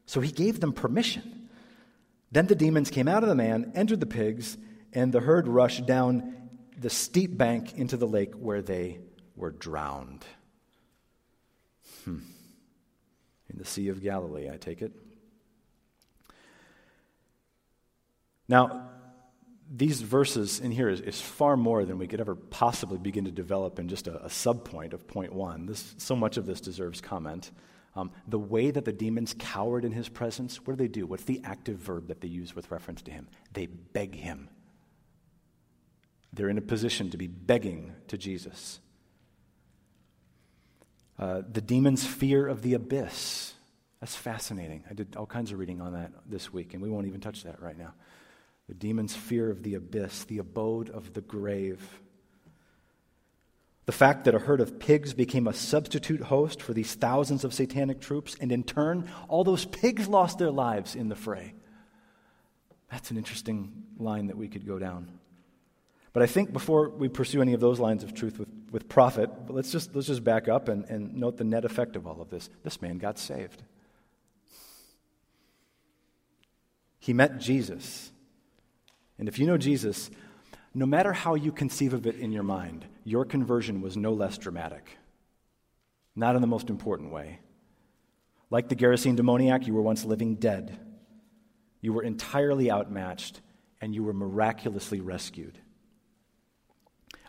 So 0.06 0.20
he 0.20 0.30
gave 0.30 0.60
them 0.60 0.72
permission. 0.72 1.48
Then 2.30 2.46
the 2.46 2.54
demons 2.54 2.90
came 2.90 3.08
out 3.08 3.22
of 3.22 3.28
the 3.28 3.34
man, 3.34 3.72
entered 3.74 4.00
the 4.00 4.06
pigs, 4.06 4.56
and 4.92 5.12
the 5.12 5.20
herd 5.20 5.46
rushed 5.46 5.86
down 5.86 6.36
the 6.76 6.90
steep 6.90 7.36
bank 7.36 7.74
into 7.74 7.96
the 7.96 8.06
lake 8.06 8.34
where 8.34 8.62
they 8.62 8.98
were 9.36 9.50
drowned. 9.50 10.24
Hmm. 12.04 12.18
In 13.50 13.58
the 13.58 13.64
Sea 13.64 13.88
of 13.88 14.02
Galilee, 14.02 14.48
I 14.48 14.56
take 14.56 14.80
it. 14.80 14.92
Now, 18.48 18.88
these 19.72 20.00
verses 20.00 20.58
in 20.58 20.72
here 20.72 20.88
is, 20.88 21.00
is, 21.00 21.20
far 21.20 21.56
more 21.56 21.84
than 21.84 21.98
we 21.98 22.08
could 22.08 22.20
ever 22.20 22.34
possibly 22.34 22.98
begin 22.98 23.26
to 23.26 23.30
develop 23.30 23.78
in 23.78 23.88
just 23.88 24.08
a, 24.08 24.24
a 24.24 24.28
subpoint 24.28 24.92
of 24.92 25.06
point 25.06 25.32
one. 25.32 25.66
This, 25.66 25.94
so 25.98 26.16
much 26.16 26.36
of 26.36 26.46
this 26.46 26.60
deserves 26.60 27.00
comment. 27.00 27.52
Um, 27.94 28.10
the 28.26 28.38
way 28.38 28.70
that 28.70 28.84
the 28.84 28.92
demons 28.92 29.34
cowered 29.38 29.84
in 29.84 29.92
his 29.92 30.08
presence, 30.08 30.56
what 30.66 30.76
do 30.76 30.82
they 30.82 30.88
do? 30.88 31.06
What's 31.06 31.24
the 31.24 31.40
active 31.44 31.78
verb 31.78 32.08
that 32.08 32.20
they 32.20 32.28
use 32.28 32.54
with 32.56 32.70
reference 32.70 33.02
to 33.02 33.10
him? 33.12 33.28
They 33.52 33.66
beg 33.66 34.16
him 34.16 34.48
they're 36.32 36.48
in 36.48 36.58
a 36.58 36.62
position 36.62 37.10
to 37.10 37.16
be 37.16 37.26
begging 37.26 37.92
to 38.08 38.16
Jesus. 38.16 38.80
Uh, 41.18 41.42
the 41.50 41.60
demon's 41.60 42.06
fear 42.06 42.46
of 42.46 42.62
the 42.62 42.74
abyss. 42.74 43.52
That's 44.00 44.16
fascinating. 44.16 44.84
I 44.88 44.94
did 44.94 45.16
all 45.16 45.26
kinds 45.26 45.52
of 45.52 45.58
reading 45.58 45.80
on 45.80 45.92
that 45.92 46.12
this 46.26 46.52
week, 46.52 46.72
and 46.72 46.82
we 46.82 46.88
won't 46.88 47.06
even 47.06 47.20
touch 47.20 47.42
that 47.42 47.60
right 47.60 47.76
now. 47.76 47.92
The 48.68 48.74
demon's 48.74 49.14
fear 49.14 49.50
of 49.50 49.62
the 49.62 49.74
abyss, 49.74 50.24
the 50.24 50.38
abode 50.38 50.88
of 50.88 51.12
the 51.12 51.20
grave. 51.20 52.00
The 53.84 53.92
fact 53.92 54.24
that 54.24 54.34
a 54.34 54.38
herd 54.38 54.60
of 54.60 54.78
pigs 54.78 55.12
became 55.12 55.46
a 55.46 55.52
substitute 55.52 56.22
host 56.22 56.62
for 56.62 56.72
these 56.72 56.94
thousands 56.94 57.44
of 57.44 57.52
satanic 57.52 58.00
troops, 58.00 58.36
and 58.40 58.52
in 58.52 58.62
turn, 58.62 59.10
all 59.28 59.44
those 59.44 59.64
pigs 59.64 60.08
lost 60.08 60.38
their 60.38 60.50
lives 60.50 60.94
in 60.94 61.08
the 61.08 61.16
fray. 61.16 61.54
That's 62.90 63.10
an 63.10 63.18
interesting 63.18 63.84
line 63.98 64.28
that 64.28 64.36
we 64.36 64.48
could 64.48 64.66
go 64.66 64.78
down. 64.78 65.19
But 66.12 66.22
I 66.22 66.26
think 66.26 66.52
before 66.52 66.88
we 66.88 67.08
pursue 67.08 67.40
any 67.40 67.52
of 67.52 67.60
those 67.60 67.78
lines 67.78 68.02
of 68.02 68.14
truth 68.14 68.38
with, 68.38 68.48
with 68.70 68.88
profit, 68.88 69.30
let's 69.48 69.70
just, 69.70 69.94
let's 69.94 70.08
just 70.08 70.24
back 70.24 70.48
up 70.48 70.68
and, 70.68 70.84
and 70.86 71.14
note 71.14 71.36
the 71.36 71.44
net 71.44 71.64
effect 71.64 71.94
of 71.94 72.06
all 72.06 72.20
of 72.20 72.30
this. 72.30 72.50
This 72.64 72.82
man 72.82 72.98
got 72.98 73.18
saved. 73.18 73.62
He 76.98 77.12
met 77.12 77.38
Jesus. 77.38 78.10
And 79.18 79.28
if 79.28 79.38
you 79.38 79.46
know 79.46 79.56
Jesus, 79.56 80.10
no 80.74 80.86
matter 80.86 81.12
how 81.12 81.34
you 81.34 81.52
conceive 81.52 81.94
of 81.94 82.06
it 82.06 82.16
in 82.16 82.32
your 82.32 82.42
mind, 82.42 82.86
your 83.04 83.24
conversion 83.24 83.80
was 83.80 83.96
no 83.96 84.12
less 84.12 84.36
dramatic. 84.36 84.98
Not 86.16 86.34
in 86.34 86.40
the 86.40 86.48
most 86.48 86.70
important 86.70 87.12
way. 87.12 87.38
Like 88.50 88.68
the 88.68 88.76
Gerasene 88.76 89.16
demoniac, 89.16 89.66
you 89.66 89.74
were 89.74 89.82
once 89.82 90.04
living 90.04 90.34
dead. 90.34 90.78
You 91.80 91.92
were 91.92 92.02
entirely 92.02 92.70
outmatched, 92.70 93.40
and 93.80 93.94
you 93.94 94.02
were 94.02 94.12
miraculously 94.12 95.00
rescued. 95.00 95.58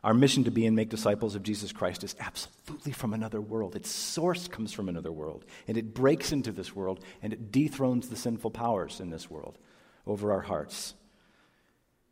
Our 0.03 0.13
mission 0.15 0.43
to 0.46 0.51
be 0.51 0.65
and 0.65 0.75
make 0.75 0.89
disciples 0.89 1.36
of 1.36 1.43
Jesus 1.43 1.72
Christ 1.72 2.03
is 2.03 2.15
absolutely 2.20 2.91
from 2.91 3.13
another 3.13 3.39
world. 3.39 3.75
Its 3.75 3.91
source 3.91 4.48
comes 4.48 4.74
from 4.74 4.89
another 4.89 5.12
world, 5.12 5.46
and 5.67 5.77
it 5.77 5.93
breaks 5.93 6.31
into 6.31 6.51
this 6.51 6.75
world, 6.75 7.03
and 7.22 7.31
it 7.31 7.51
dethrones 7.51 8.10
the 8.10 8.15
sinful 8.15 8.51
powers 8.51 9.00
in 9.00 9.12
this 9.12 9.29
world 9.29 9.60
over 10.08 10.31
our 10.31 10.41
hearts. 10.41 10.96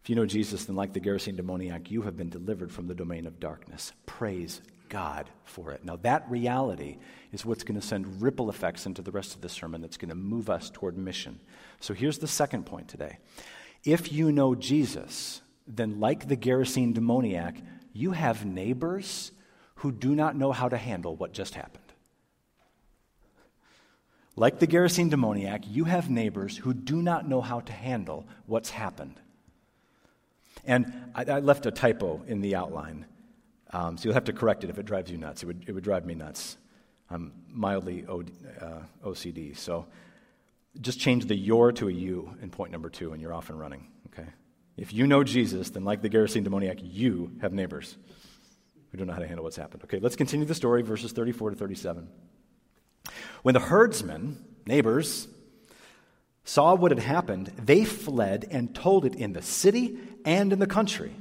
If 0.04 0.10
you 0.10 0.16
know 0.16 0.28
Jesus, 0.28 0.66
then 0.66 0.76
like 0.76 0.94
the 0.94 1.00
Gerasene 1.00 1.36
demoniac, 1.36 1.90
you 1.90 2.04
have 2.04 2.16
been 2.16 2.30
delivered 2.30 2.72
from 2.72 2.88
the 2.88 2.96
domain 2.96 3.26
of 3.26 3.40
darkness. 3.40 3.92
Praise 4.06 4.62
God 4.88 5.30
for 5.44 5.72
it. 5.72 5.84
Now, 5.84 5.96
that 5.98 6.30
reality 6.30 6.98
is 7.32 7.46
what's 7.46 7.64
going 7.64 7.80
to 7.80 7.86
send 7.86 8.22
ripple 8.22 8.50
effects 8.50 8.86
into 8.86 9.02
the 9.02 9.12
rest 9.12 9.36
of 9.36 9.42
the 9.42 9.50
sermon 9.50 9.82
that's 9.82 9.98
going 9.98 10.10
to 10.10 10.16
move 10.16 10.50
us 10.50 10.70
toward 10.70 10.98
mission. 10.98 11.40
So, 11.80 11.94
here's 11.94 12.20
the 12.20 12.28
second 12.28 12.66
point 12.66 12.88
today. 12.88 13.18
If 13.84 14.12
you 14.12 14.32
know 14.32 14.56
Jesus, 14.56 15.42
then 15.68 16.00
like 16.00 16.28
the 16.28 16.38
Gerasene 16.38 16.94
demoniac, 16.94 17.58
you 17.94 18.12
have 18.12 18.46
neighbors 18.46 19.32
who 19.76 19.92
do 19.92 20.16
not 20.16 20.36
know 20.36 20.52
how 20.52 20.70
to 20.70 20.78
handle 20.78 21.16
what 21.16 21.32
just 21.32 21.56
happened. 21.56 21.84
Like 24.36 24.60
the 24.60 24.68
Gerasene 24.68 25.10
demoniac, 25.10 25.64
you 25.68 25.84
have 25.86 26.10
neighbors 26.10 26.58
who 26.58 26.74
do 26.74 27.02
not 27.02 27.28
know 27.28 27.42
how 27.42 27.60
to 27.62 27.74
handle 27.74 28.26
what's 28.46 28.70
happened. 28.70 29.20
And 30.66 30.94
I, 31.16 31.26
I 31.26 31.40
left 31.40 31.66
a 31.66 31.72
typo 31.72 32.22
in 32.28 32.42
the 32.42 32.56
outline, 32.56 33.06
um, 33.72 33.98
so 33.98 34.06
you'll 34.06 34.14
have 34.14 34.26
to 34.26 34.34
correct 34.34 34.64
it 34.64 34.70
if 34.70 34.78
it 34.78 34.86
drives 34.86 35.12
you 35.12 35.18
nuts. 35.18 35.44
It 35.44 35.48
would, 35.48 35.66
it 35.68 35.72
would 35.74 35.84
drive 35.84 36.06
me 36.06 36.16
nuts. 36.16 36.58
I'm 37.10 37.34
mildly 37.50 38.06
uh, 38.08 38.80
OCD, 39.04 39.58
so 39.58 39.88
just 40.80 41.00
change 41.00 41.26
the 41.26 41.36
your 41.36 41.72
to 41.74 41.90
a 41.90 41.92
you 41.92 42.34
in 42.42 42.50
point 42.50 42.72
number 42.72 42.90
two, 42.90 43.14
and 43.14 43.22
you're 43.22 43.34
off 43.34 43.50
and 43.50 43.60
running? 43.60 43.88
If 44.80 44.94
you 44.94 45.08
know 45.08 45.26
Jesus, 45.26 45.72
then 45.72 45.84
like 45.84 46.02
the 46.02 46.10
Gerasene 46.10 46.46
demoniac, 46.46 46.80
you 46.82 47.34
have 47.42 47.52
neighbors 47.52 47.98
who 48.92 48.98
don't 48.98 49.08
know 49.08 49.14
how 49.14 49.20
to 49.20 49.28
handle 49.28 49.44
what's 49.44 49.58
happened. 49.58 49.84
Okay, 49.84 50.00
let's 50.00 50.16
continue 50.16 50.46
the 50.46 50.56
story, 50.56 50.82
verses 50.84 51.12
34 51.12 51.52
to 51.52 51.56
37. 51.58 52.08
When 53.44 53.54
the 53.54 53.60
herdsmen, 53.60 54.44
neighbors, 54.66 55.28
saw 56.46 56.76
what 56.76 56.92
had 56.92 57.00
happened, 57.00 57.48
they 57.58 57.84
fled 57.84 58.48
and 58.50 58.74
told 58.74 59.06
it 59.06 59.16
in 59.16 59.34
the 59.34 59.42
city 59.42 59.98
and 60.24 60.54
in 60.54 60.60
the 60.60 60.68
country. 60.68 61.14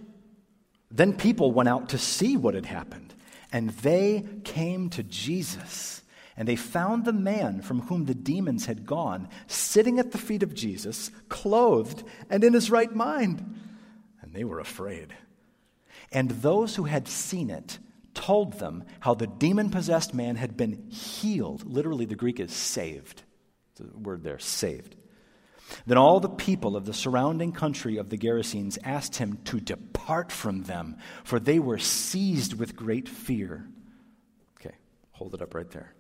Then 0.90 1.12
people 1.12 1.50
went 1.50 1.68
out 1.68 1.88
to 1.90 1.98
see 1.98 2.36
what 2.36 2.54
had 2.54 2.66
happened, 2.66 3.12
and 3.52 3.70
they 3.70 4.24
came 4.44 4.88
to 4.90 5.02
Jesus. 5.02 6.02
And 6.38 6.47
they 6.47 6.54
found 6.54 7.04
the 7.04 7.12
man 7.12 7.62
from 7.62 7.80
whom 7.80 8.04
the 8.04 8.14
demons 8.14 8.66
had 8.66 8.87
gone 8.87 9.28
sitting 9.49 9.99
at 9.99 10.12
the 10.12 10.18
feet 10.18 10.45
of 10.45 10.54
Jesus, 10.54 11.11
clothed 11.28 12.04
and 12.30 12.45
in 12.45 12.52
his 12.52 12.71
right 12.71 12.95
mind. 12.95 13.59
And 14.23 14.33
they 14.33 14.45
were 14.45 14.61
afraid. 14.61 15.12
And 16.12 16.30
those 16.30 16.76
who 16.76 16.85
had 16.85 17.09
seen 17.09 17.50
it 17.50 17.80
told 18.14 18.61
them 18.61 18.85
how 19.01 19.14
the 19.14 19.27
demon 19.27 19.70
possessed 19.70 20.14
man 20.14 20.37
had 20.37 20.57
been 20.57 20.88
healed. 20.90 21.64
Literally, 21.66 22.05
the 22.05 22.14
Greek 22.14 22.38
is 22.38 22.53
saved. 22.53 23.24
The 23.74 23.88
word 23.98 24.22
there, 24.22 24.38
saved. 24.38 24.94
Then 25.87 25.98
all 25.98 26.20
the 26.20 26.29
people 26.29 26.77
of 26.77 26.85
the 26.85 26.94
surrounding 26.94 27.51
country 27.51 27.96
of 27.96 28.11
the 28.11 28.16
Gerasenes 28.16 28.79
asked 28.85 29.16
him 29.16 29.40
to 29.46 29.59
depart 29.59 30.31
from 30.31 30.62
them, 30.62 30.98
for 31.24 31.40
they 31.40 31.59
were 31.59 31.79
seized 31.79 32.55
with 32.55 32.77
great 32.77 33.09
fear. 33.09 33.66
Okay, 34.61 34.77
hold 35.11 35.35
it 35.35 35.42
up 35.42 35.53
right 35.53 35.70
there. 35.72 35.94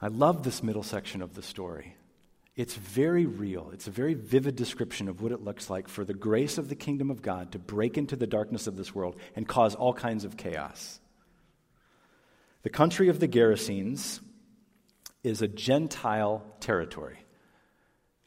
I 0.00 0.08
love 0.08 0.42
this 0.42 0.62
middle 0.62 0.82
section 0.82 1.22
of 1.22 1.34
the 1.34 1.42
story. 1.42 1.96
It's 2.54 2.74
very 2.74 3.26
real. 3.26 3.70
It's 3.72 3.86
a 3.86 3.90
very 3.90 4.14
vivid 4.14 4.56
description 4.56 5.08
of 5.08 5.20
what 5.20 5.32
it 5.32 5.42
looks 5.42 5.68
like 5.68 5.88
for 5.88 6.04
the 6.04 6.14
grace 6.14 6.58
of 6.58 6.68
the 6.68 6.74
kingdom 6.74 7.10
of 7.10 7.22
God 7.22 7.52
to 7.52 7.58
break 7.58 7.98
into 7.98 8.16
the 8.16 8.26
darkness 8.26 8.66
of 8.66 8.76
this 8.76 8.94
world 8.94 9.16
and 9.34 9.46
cause 9.46 9.74
all 9.74 9.92
kinds 9.92 10.24
of 10.24 10.36
chaos. 10.36 11.00
The 12.62 12.70
country 12.70 13.08
of 13.08 13.20
the 13.20 13.28
Gerasenes 13.28 14.20
is 15.22 15.42
a 15.42 15.48
Gentile 15.48 16.44
territory 16.60 17.18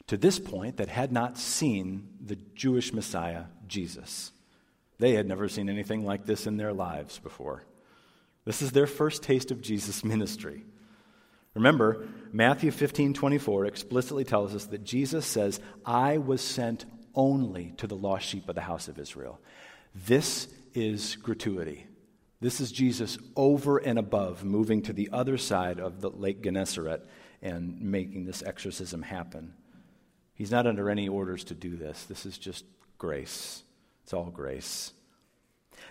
to 0.07 0.17
this 0.17 0.39
point 0.39 0.77
that 0.77 0.89
had 0.89 1.11
not 1.11 1.37
seen 1.37 2.07
the 2.19 2.35
Jewish 2.55 2.93
Messiah, 2.93 3.43
Jesus. 3.67 4.31
They 4.97 5.13
had 5.13 5.27
never 5.27 5.47
seen 5.47 5.69
anything 5.69 6.03
like 6.03 6.25
this 6.25 6.47
in 6.47 6.57
their 6.57 6.73
lives 6.73 7.19
before. 7.19 7.63
This 8.43 8.61
is 8.61 8.71
their 8.71 8.87
first 8.87 9.23
taste 9.23 9.51
of 9.51 9.61
Jesus' 9.61 10.03
ministry. 10.03 10.65
Remember, 11.59 12.07
Matthew 12.31 12.71
15 12.71 13.13
24 13.13 13.65
explicitly 13.65 14.23
tells 14.23 14.55
us 14.55 14.67
that 14.67 14.85
Jesus 14.85 15.25
says, 15.25 15.59
I 15.85 16.17
was 16.17 16.39
sent 16.39 16.85
only 17.13 17.73
to 17.77 17.85
the 17.85 17.97
lost 17.97 18.25
sheep 18.25 18.47
of 18.47 18.55
the 18.55 18.61
house 18.61 18.87
of 18.87 18.97
Israel. 18.97 19.41
This 19.93 20.47
is 20.73 21.17
gratuity. 21.17 21.85
This 22.39 22.61
is 22.61 22.71
Jesus 22.71 23.17
over 23.35 23.77
and 23.77 23.99
above, 23.99 24.45
moving 24.45 24.83
to 24.83 24.93
the 24.93 25.09
other 25.11 25.37
side 25.37 25.81
of 25.81 25.99
the 25.99 26.09
Lake 26.09 26.41
Gennesaret 26.41 27.05
and 27.41 27.81
making 27.81 28.23
this 28.23 28.41
exorcism 28.41 29.01
happen. 29.01 29.53
He's 30.35 30.51
not 30.51 30.65
under 30.65 30.89
any 30.89 31.09
orders 31.09 31.43
to 31.45 31.55
do 31.55 31.75
this. 31.75 32.05
This 32.05 32.25
is 32.25 32.37
just 32.37 32.63
grace. 32.97 33.63
It's 34.03 34.13
all 34.13 34.31
grace. 34.31 34.93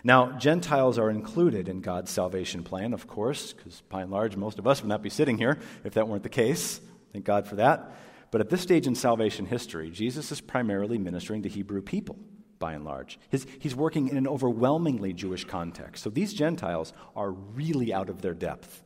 Now, 0.03 0.31
Gentiles 0.37 0.97
are 0.97 1.09
included 1.09 1.67
in 1.67 1.81
God's 1.81 2.11
salvation 2.11 2.63
plan, 2.63 2.93
of 2.93 3.07
course, 3.07 3.53
because 3.53 3.81
by 3.89 4.01
and 4.01 4.11
large, 4.11 4.35
most 4.35 4.59
of 4.59 4.67
us 4.67 4.81
would 4.81 4.89
not 4.89 5.01
be 5.01 5.09
sitting 5.09 5.37
here 5.37 5.59
if 5.83 5.93
that 5.93 6.07
weren't 6.07 6.23
the 6.23 6.29
case. 6.29 6.79
Thank 7.11 7.25
God 7.25 7.47
for 7.47 7.55
that. 7.57 7.95
But 8.31 8.41
at 8.41 8.49
this 8.49 8.61
stage 8.61 8.87
in 8.87 8.95
salvation 8.95 9.45
history, 9.45 9.89
Jesus 9.89 10.31
is 10.31 10.41
primarily 10.41 10.97
ministering 10.97 11.43
to 11.43 11.49
Hebrew 11.49 11.81
people, 11.81 12.17
by 12.59 12.73
and 12.73 12.85
large. 12.85 13.19
His, 13.29 13.47
he's 13.59 13.75
working 13.75 14.07
in 14.09 14.17
an 14.17 14.27
overwhelmingly 14.27 15.13
Jewish 15.13 15.45
context. 15.45 16.03
So 16.03 16.09
these 16.09 16.33
Gentiles 16.33 16.93
are 17.15 17.31
really 17.31 17.93
out 17.93 18.09
of 18.09 18.21
their 18.21 18.33
depth. 18.33 18.83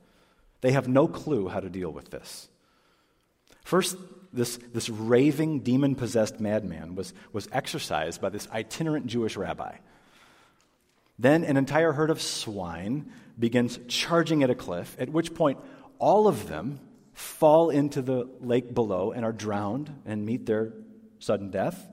They 0.62 0.72
have 0.72 0.88
no 0.88 1.08
clue 1.08 1.50
how 1.50 1.60
to 1.60 1.70
deal 1.70 1.92
with 1.92 2.10
this. 2.10 2.48
First, 3.64 3.98
this, 4.32 4.58
this 4.74 4.90
raving, 4.90 5.60
demon 5.60 5.96
possessed 5.96 6.40
madman 6.40 6.96
was, 6.96 7.14
was 7.34 7.48
exorcised 7.52 8.22
by 8.22 8.30
this 8.30 8.48
itinerant 8.52 9.08
Jewish 9.08 9.36
rabbi. 9.36 9.76
Then 11.24 11.46
an 11.46 11.56
entire 11.56 11.94
herd 11.94 12.10
of 12.10 12.22
swine 12.22 13.10
begins 13.40 13.80
charging 13.88 14.44
at 14.44 14.50
a 14.50 14.56
cliff, 14.56 14.94
at 15.00 15.08
which 15.08 15.34
point 15.34 15.58
all 15.98 16.28
of 16.28 16.50
them 16.50 16.82
fall 17.14 17.70
into 17.70 18.02
the 18.02 18.28
lake 18.42 18.74
below 18.74 19.14
and 19.14 19.24
are 19.24 19.32
drowned 19.32 20.02
and 20.06 20.26
meet 20.26 20.46
their 20.46 20.74
sudden 21.20 21.50
death. 21.50 21.88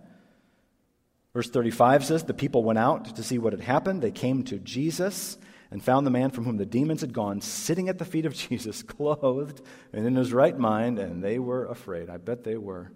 Verse 1.32 1.48
35 1.48 2.04
says 2.04 2.24
The 2.24 2.34
people 2.34 2.64
went 2.64 2.80
out 2.80 3.14
to 3.14 3.22
see 3.22 3.38
what 3.38 3.52
had 3.52 3.62
happened. 3.62 4.02
They 4.02 4.10
came 4.10 4.42
to 4.46 4.58
Jesus 4.58 5.38
and 5.70 5.80
found 5.80 6.04
the 6.04 6.10
man 6.10 6.32
from 6.32 6.44
whom 6.44 6.56
the 6.56 6.66
demons 6.66 7.02
had 7.02 7.12
gone 7.12 7.40
sitting 7.40 7.88
at 7.88 7.98
the 7.98 8.04
feet 8.04 8.26
of 8.26 8.34
Jesus, 8.48 8.82
clothed 8.82 9.62
and 9.92 10.08
in 10.08 10.16
his 10.16 10.32
right 10.32 10.58
mind, 10.58 10.98
and 10.98 11.22
they 11.22 11.38
were 11.38 11.66
afraid. 11.66 12.10
I 12.10 12.16
bet 12.16 12.42
they 12.42 12.56
were. 12.56 12.90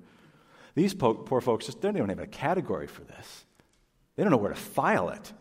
These 0.74 0.94
po- 0.94 1.14
poor 1.14 1.40
folks 1.40 1.66
just 1.66 1.80
they 1.80 1.86
don't 1.86 1.96
even 1.96 2.08
have 2.08 2.18
a 2.18 2.26
category 2.26 2.88
for 2.88 3.04
this. 3.04 3.44
They 4.16 4.24
don't 4.24 4.32
know 4.32 4.38
where 4.38 4.52
to 4.52 4.58
file 4.58 5.10
it. 5.10 5.32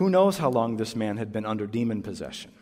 Who 0.00 0.08
knows 0.08 0.38
how 0.38 0.48
long 0.48 0.78
this 0.78 0.96
man 0.96 1.18
had 1.18 1.30
been 1.30 1.44
under 1.44 1.66
demon 1.66 2.00
possession? 2.00 2.52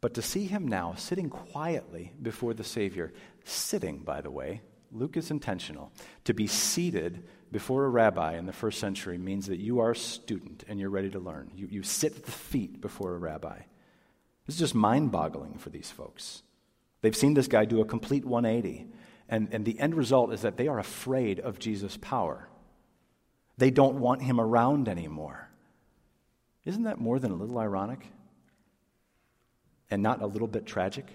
But 0.00 0.14
to 0.14 0.22
see 0.22 0.46
him 0.46 0.68
now 0.68 0.94
sitting 0.96 1.28
quietly 1.28 2.12
before 2.22 2.54
the 2.54 2.62
Savior, 2.62 3.12
sitting, 3.44 3.98
by 3.98 4.20
the 4.20 4.30
way, 4.30 4.60
Luke 4.92 5.16
is 5.16 5.32
intentional. 5.32 5.90
To 6.26 6.32
be 6.32 6.46
seated 6.46 7.24
before 7.50 7.84
a 7.84 7.88
rabbi 7.88 8.38
in 8.38 8.46
the 8.46 8.52
first 8.52 8.78
century 8.78 9.18
means 9.18 9.48
that 9.48 9.58
you 9.58 9.80
are 9.80 9.90
a 9.90 9.96
student 9.96 10.62
and 10.68 10.78
you're 10.78 10.90
ready 10.90 11.10
to 11.10 11.18
learn. 11.18 11.50
You, 11.56 11.66
you 11.68 11.82
sit 11.82 12.14
at 12.14 12.24
the 12.24 12.30
feet 12.30 12.80
before 12.80 13.16
a 13.16 13.18
rabbi. 13.18 13.58
This 14.46 14.54
is 14.54 14.60
just 14.60 14.74
mind 14.76 15.10
boggling 15.10 15.58
for 15.58 15.70
these 15.70 15.90
folks. 15.90 16.44
They've 17.02 17.16
seen 17.16 17.34
this 17.34 17.48
guy 17.48 17.64
do 17.64 17.80
a 17.80 17.84
complete 17.84 18.24
180, 18.24 18.86
and, 19.28 19.48
and 19.50 19.64
the 19.64 19.80
end 19.80 19.96
result 19.96 20.32
is 20.32 20.42
that 20.42 20.56
they 20.56 20.68
are 20.68 20.78
afraid 20.78 21.40
of 21.40 21.58
Jesus' 21.58 21.98
power. 22.00 22.48
They 23.58 23.72
don't 23.72 23.98
want 23.98 24.22
him 24.22 24.40
around 24.40 24.88
anymore. 24.88 25.49
Isn't 26.64 26.84
that 26.84 27.00
more 27.00 27.18
than 27.18 27.30
a 27.30 27.36
little 27.36 27.58
ironic? 27.58 28.06
And 29.90 30.02
not 30.02 30.22
a 30.22 30.26
little 30.26 30.48
bit 30.48 30.66
tragic? 30.66 31.06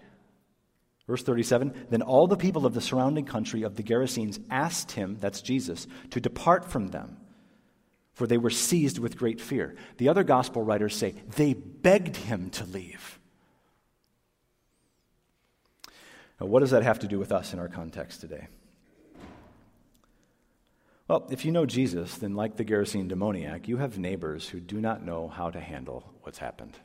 Verse 1.08 1.24
37 1.24 1.88
Then 1.90 2.02
all 2.02 2.28
the 2.28 2.38
people 2.38 2.66
of 2.66 2.74
the 2.74 2.82
surrounding 2.82 3.26
country 3.26 3.64
of 3.64 3.76
the 3.76 3.84
Gerasenes 3.84 4.40
asked 4.50 4.92
him, 4.92 5.18
that's 5.20 5.42
Jesus, 5.42 5.88
to 6.12 6.20
depart 6.20 6.66
from 6.66 6.88
them, 6.88 7.18
for 8.14 8.28
they 8.28 8.38
were 8.38 8.50
seized 8.50 9.00
with 9.00 9.18
great 9.18 9.40
fear. 9.40 9.76
The 9.98 10.10
other 10.10 10.24
gospel 10.24 10.64
writers 10.64 10.96
say 10.96 11.16
they 11.36 11.54
begged 11.54 12.18
him 12.18 12.50
to 12.52 12.66
leave. 12.66 13.20
Now, 16.40 16.48
what 16.48 16.60
does 16.60 16.72
that 16.72 16.84
have 16.84 17.00
to 17.00 17.08
do 17.08 17.20
with 17.20 17.32
us 17.32 17.54
in 17.54 17.60
our 17.60 17.70
context 17.70 18.22
today? 18.22 18.48
Well, 21.08 21.28
if 21.30 21.46
you 21.46 21.52
know 21.52 21.68
Jesus, 21.68 22.16
then 22.16 22.34
like 22.34 22.58
the 22.58 22.66
Gerasene 22.66 23.08
demoniac, 23.08 23.68
you 23.68 23.78
have 23.78 24.00
neighbors 24.00 24.50
who 24.50 24.60
do 24.60 24.82
not 24.82 25.06
know 25.06 25.28
how 25.28 25.52
to 25.52 25.60
handle 25.60 26.14
what's 26.24 26.40
happened 26.40 26.80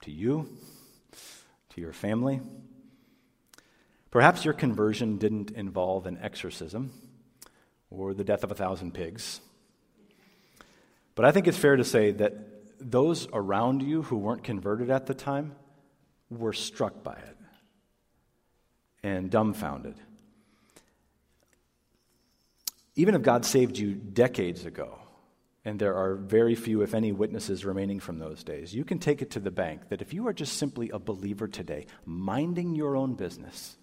to 0.00 0.10
you, 0.10 0.48
to 1.70 1.80
your 1.80 1.92
family. 1.92 2.40
Perhaps 4.10 4.46
your 4.46 4.54
conversion 4.54 5.18
didn't 5.18 5.50
involve 5.50 6.06
an 6.06 6.18
exorcism 6.22 6.90
or 7.90 8.14
the 8.14 8.24
death 8.24 8.44
of 8.44 8.50
a 8.50 8.54
thousand 8.54 8.94
pigs. 8.94 9.40
But 11.14 11.26
I 11.26 11.32
think 11.32 11.46
it's 11.46 11.58
fair 11.58 11.76
to 11.76 11.84
say 11.84 12.12
that 12.12 12.32
those 12.80 13.28
around 13.34 13.82
you 13.82 14.02
who 14.02 14.16
weren't 14.16 14.44
converted 14.44 14.88
at 14.88 15.04
the 15.04 15.14
time 15.14 15.54
were 16.30 16.54
struck 16.54 17.02
by 17.02 17.14
it 17.14 17.36
and 19.02 19.30
dumbfounded. 19.30 19.96
Even 22.98 23.14
if 23.14 23.22
God 23.22 23.44
saved 23.44 23.78
you 23.78 23.94
decades 23.94 24.66
ago, 24.66 24.98
and 25.64 25.78
there 25.78 25.94
are 25.94 26.16
very 26.16 26.56
few, 26.56 26.82
if 26.82 26.94
any, 26.94 27.12
witnesses 27.12 27.64
remaining 27.64 28.00
from 28.00 28.18
those 28.18 28.42
days, 28.42 28.74
you 28.74 28.84
can 28.84 28.98
take 28.98 29.22
it 29.22 29.30
to 29.30 29.40
the 29.40 29.52
bank 29.52 29.88
that 29.90 30.02
if 30.02 30.12
you 30.12 30.26
are 30.26 30.32
just 30.32 30.56
simply 30.56 30.90
a 30.90 30.98
believer 30.98 31.46
today, 31.46 31.86
minding 32.04 32.74
your 32.74 32.96
own 32.96 33.14
business, 33.14 33.78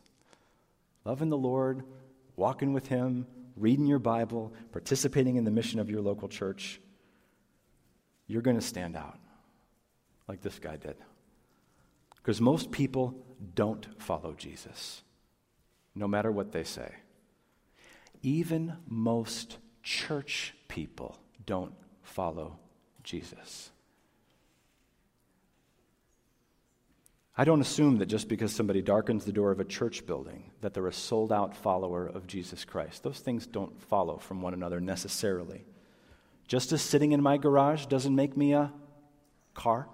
loving 1.06 1.30
the 1.30 1.38
Lord, 1.38 1.86
walking 2.36 2.74
with 2.74 2.88
Him, 2.88 3.26
reading 3.56 3.86
your 3.86 4.00
Bible, 4.00 4.54
participating 4.74 5.38
in 5.38 5.46
the 5.46 5.52
mission 5.52 5.80
of 5.80 5.90
your 5.90 6.02
local 6.02 6.28
church, 6.28 6.82
you're 8.28 8.42
going 8.42 8.60
to 8.60 8.66
stand 8.66 8.98
out 8.98 9.18
like 10.28 10.42
this 10.42 10.60
guy 10.60 10.76
did. 10.76 10.98
Because 12.18 12.42
most 12.42 12.70
people 12.70 13.16
don't 13.54 13.88
follow 13.98 14.34
Jesus, 14.34 15.04
no 15.96 16.06
matter 16.06 16.34
what 16.34 16.52
they 16.52 16.66
say. 16.66 16.96
Even 18.26 18.74
most 18.88 19.60
church 19.84 20.56
people 20.68 21.16
don't 21.46 21.76
follow 22.02 22.58
Jesus. 23.04 23.70
I 27.38 27.44
don't 27.44 27.62
assume 27.62 28.00
that 28.00 28.08
just 28.08 28.28
because 28.28 28.52
somebody 28.52 28.82
darkens 28.82 29.26
the 29.26 29.32
door 29.32 29.52
of 29.52 29.60
a 29.60 29.64
church 29.64 30.08
building 30.08 30.50
that 30.62 30.74
they're 30.74 30.88
a 30.88 30.92
sold 30.92 31.32
out 31.32 31.56
follower 31.56 32.08
of 32.08 32.26
Jesus 32.26 32.66
Christ. 32.66 33.04
Those 33.04 33.20
things 33.20 33.46
don't 33.46 33.80
follow 33.80 34.18
from 34.18 34.42
one 34.42 34.56
another 34.56 34.82
necessarily. 34.82 35.64
Just 36.48 36.72
as 36.72 36.82
sitting 36.82 37.12
in 37.12 37.22
my 37.22 37.38
garage 37.38 37.86
doesn't 37.86 38.16
make 38.16 38.36
me 38.36 38.54
a 38.54 38.74
car. 39.54 39.88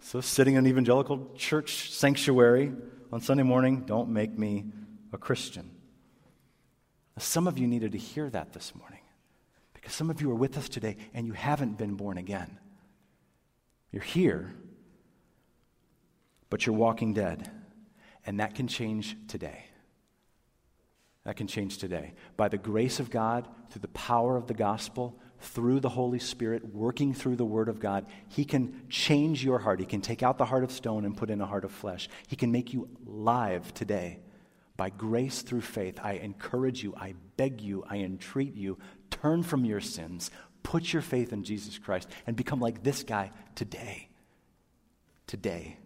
So 0.00 0.20
sitting 0.20 0.54
in 0.54 0.64
an 0.64 0.66
evangelical 0.66 1.30
church 1.36 1.92
sanctuary 1.92 2.72
on 3.12 3.20
Sunday 3.20 3.44
morning 3.44 3.84
don't 3.86 4.08
make 4.08 4.36
me 4.36 4.64
a 5.12 5.16
Christian. 5.16 5.76
Some 7.20 7.46
of 7.46 7.58
you 7.58 7.66
needed 7.66 7.92
to 7.92 7.98
hear 7.98 8.30
that 8.30 8.52
this 8.52 8.74
morning 8.74 9.00
because 9.74 9.92
some 9.92 10.10
of 10.10 10.20
you 10.20 10.30
are 10.30 10.34
with 10.34 10.56
us 10.56 10.68
today 10.68 10.96
and 11.12 11.26
you 11.26 11.32
haven't 11.34 11.76
been 11.76 11.94
born 11.94 12.18
again. 12.18 12.58
You're 13.92 14.02
here, 14.02 14.54
but 16.48 16.64
you're 16.64 16.74
walking 16.74 17.12
dead. 17.12 17.50
And 18.24 18.40
that 18.40 18.54
can 18.54 18.68
change 18.68 19.16
today. 19.28 19.64
That 21.24 21.36
can 21.36 21.46
change 21.46 21.78
today. 21.78 22.14
By 22.36 22.48
the 22.48 22.58
grace 22.58 23.00
of 23.00 23.10
God, 23.10 23.48
through 23.70 23.82
the 23.82 23.88
power 23.88 24.36
of 24.36 24.46
the 24.46 24.54
gospel, 24.54 25.18
through 25.40 25.80
the 25.80 25.88
Holy 25.88 26.18
Spirit, 26.18 26.74
working 26.74 27.12
through 27.12 27.36
the 27.36 27.44
Word 27.44 27.68
of 27.68 27.80
God, 27.80 28.06
He 28.28 28.44
can 28.44 28.82
change 28.88 29.44
your 29.44 29.58
heart. 29.58 29.80
He 29.80 29.86
can 29.86 30.00
take 30.00 30.22
out 30.22 30.38
the 30.38 30.44
heart 30.44 30.64
of 30.64 30.72
stone 30.72 31.04
and 31.04 31.16
put 31.16 31.30
in 31.30 31.40
a 31.40 31.46
heart 31.46 31.64
of 31.64 31.72
flesh. 31.72 32.08
He 32.28 32.36
can 32.36 32.52
make 32.52 32.72
you 32.72 32.88
live 33.04 33.72
today 33.74 34.20
by 34.80 34.88
grace 34.88 35.42
through 35.42 35.60
faith, 35.60 36.00
I 36.02 36.12
encourage 36.12 36.82
you, 36.82 36.94
I 36.96 37.12
beg 37.36 37.60
you, 37.60 37.84
I 37.86 37.96
entreat 37.98 38.54
you, 38.54 38.78
turn 39.10 39.42
from 39.42 39.66
your 39.66 39.82
sins, 39.82 40.30
put 40.62 40.90
your 40.90 41.02
faith 41.02 41.34
in 41.34 41.44
Jesus 41.44 41.76
Christ, 41.76 42.08
and 42.26 42.34
become 42.34 42.60
like 42.60 42.82
this 42.82 43.02
guy 43.02 43.30
today. 43.54 44.08
Today. 45.26 45.76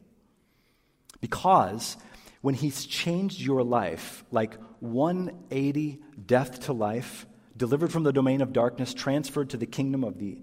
Because 1.20 1.96
when 2.40 2.54
he's 2.54 2.86
changed 2.86 3.40
your 3.40 3.64
life, 3.64 4.22
like 4.30 4.54
180 4.78 6.00
death 6.24 6.66
to 6.66 6.72
life, 6.72 7.26
delivered 7.56 7.90
from 7.90 8.04
the 8.04 8.12
domain 8.12 8.42
of 8.42 8.52
darkness, 8.52 8.94
transferred 8.94 9.50
to 9.50 9.56
the 9.56 9.66
kingdom 9.66 10.04
of 10.04 10.20
the 10.20 10.40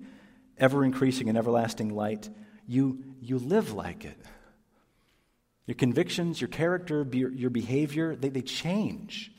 ever 0.57 0.83
increasing 0.83 1.29
and 1.29 1.37
everlasting 1.37 1.95
light, 1.95 2.29
you, 2.67 3.01
you 3.21 3.39
live 3.39 3.71
like 3.71 4.03
it. 4.03 4.17
Your 5.71 5.77
convictions, 5.77 6.41
your 6.41 6.49
character, 6.49 7.07
your 7.13 7.49
behavior, 7.49 8.13
they, 8.13 8.27
they 8.27 8.41
change. 8.41 9.31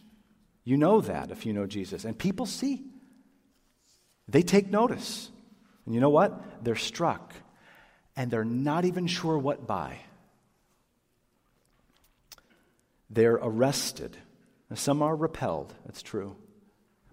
You 0.64 0.78
know 0.78 1.02
that 1.02 1.30
if 1.30 1.44
you 1.44 1.52
know 1.52 1.66
Jesus. 1.66 2.06
And 2.06 2.18
people 2.18 2.46
see. 2.46 2.86
They 4.28 4.40
take 4.40 4.70
notice. 4.70 5.28
And 5.84 5.94
you 5.94 6.00
know 6.00 6.08
what? 6.08 6.64
They're 6.64 6.74
struck. 6.74 7.34
And 8.16 8.30
they're 8.30 8.46
not 8.46 8.86
even 8.86 9.08
sure 9.08 9.36
what 9.36 9.66
by. 9.66 9.98
They're 13.10 13.34
arrested. 13.34 14.16
Some 14.72 15.02
are 15.02 15.14
repelled, 15.14 15.74
that's 15.84 16.00
true. 16.00 16.34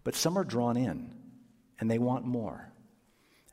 But 0.05 0.15
some 0.15 0.37
are 0.37 0.45
drawn 0.45 0.77
in, 0.77 1.13
and 1.77 1.91
they 1.91 1.99
want 1.99 2.23
more. 2.23 2.68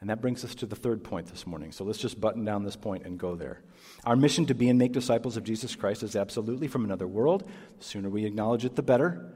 And 0.01 0.11
that 0.11 0.21
brings 0.21 0.45
us 0.45 0.55
to 0.57 0.67
the 0.67 0.77
third 0.77 1.03
point 1.03 1.29
this 1.29 1.47
morning. 1.47 1.73
So 1.73 1.85
let's 1.85 1.99
just 1.99 2.21
button 2.21 2.45
down 2.45 2.65
this 2.65 2.77
point 2.77 3.05
and 3.05 3.19
go 3.19 3.35
there. 3.35 3.63
Our 4.05 4.17
mission 4.17 4.47
to 4.47 4.55
be 4.55 4.69
and 4.69 4.79
make 4.79 4.93
disciples 4.93 5.37
of 5.37 5.45
Jesus 5.45 5.75
Christ 5.75 6.03
is 6.03 6.17
absolutely 6.17 6.69
from 6.69 6.85
another 6.85 7.07
world. 7.07 7.49
The 7.79 7.85
sooner 7.85 8.11
we 8.11 8.27
acknowledge 8.27 8.65
it, 8.65 8.77
the 8.77 8.83
better. 8.83 9.33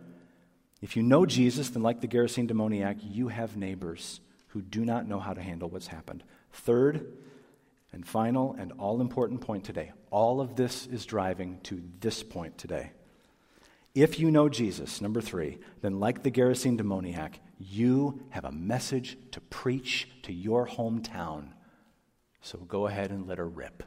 If 0.82 0.96
you 0.96 1.02
know 1.02 1.24
Jesus, 1.24 1.70
then 1.70 1.82
like 1.82 2.00
the 2.00 2.08
Gerasene 2.08 2.46
demoniac, 2.46 2.98
you 3.02 3.28
have 3.28 3.56
neighbors 3.56 4.20
who 4.48 4.60
do 4.60 4.84
not 4.84 5.08
know 5.08 5.18
how 5.18 5.32
to 5.32 5.40
handle 5.42 5.68
what's 5.68 5.86
happened. 5.86 6.24
Third 6.52 7.06
and 7.92 8.06
final 8.06 8.54
and 8.58 8.72
all 8.78 9.00
important 9.00 9.40
point 9.40 9.64
today. 9.64 9.92
All 10.10 10.40
of 10.40 10.56
this 10.56 10.86
is 10.86 11.06
driving 11.06 11.60
to 11.64 11.82
this 12.00 12.22
point 12.22 12.58
today. 12.58 12.92
If 13.94 14.20
you 14.20 14.30
know 14.30 14.48
Jesus, 14.48 15.00
number 15.00 15.20
three, 15.20 15.58
then 15.80 15.98
like 16.00 16.22
the 16.22 16.30
Gerasene 16.30 16.76
demoniac, 16.76 17.40
you 17.60 18.22
have 18.30 18.46
a 18.46 18.50
message 18.50 19.18
to 19.32 19.40
preach 19.40 20.08
to 20.22 20.32
your 20.32 20.66
hometown. 20.66 21.48
So 22.40 22.58
go 22.58 22.86
ahead 22.86 23.10
and 23.10 23.26
let 23.26 23.36
her 23.36 23.48
rip. 23.48 23.82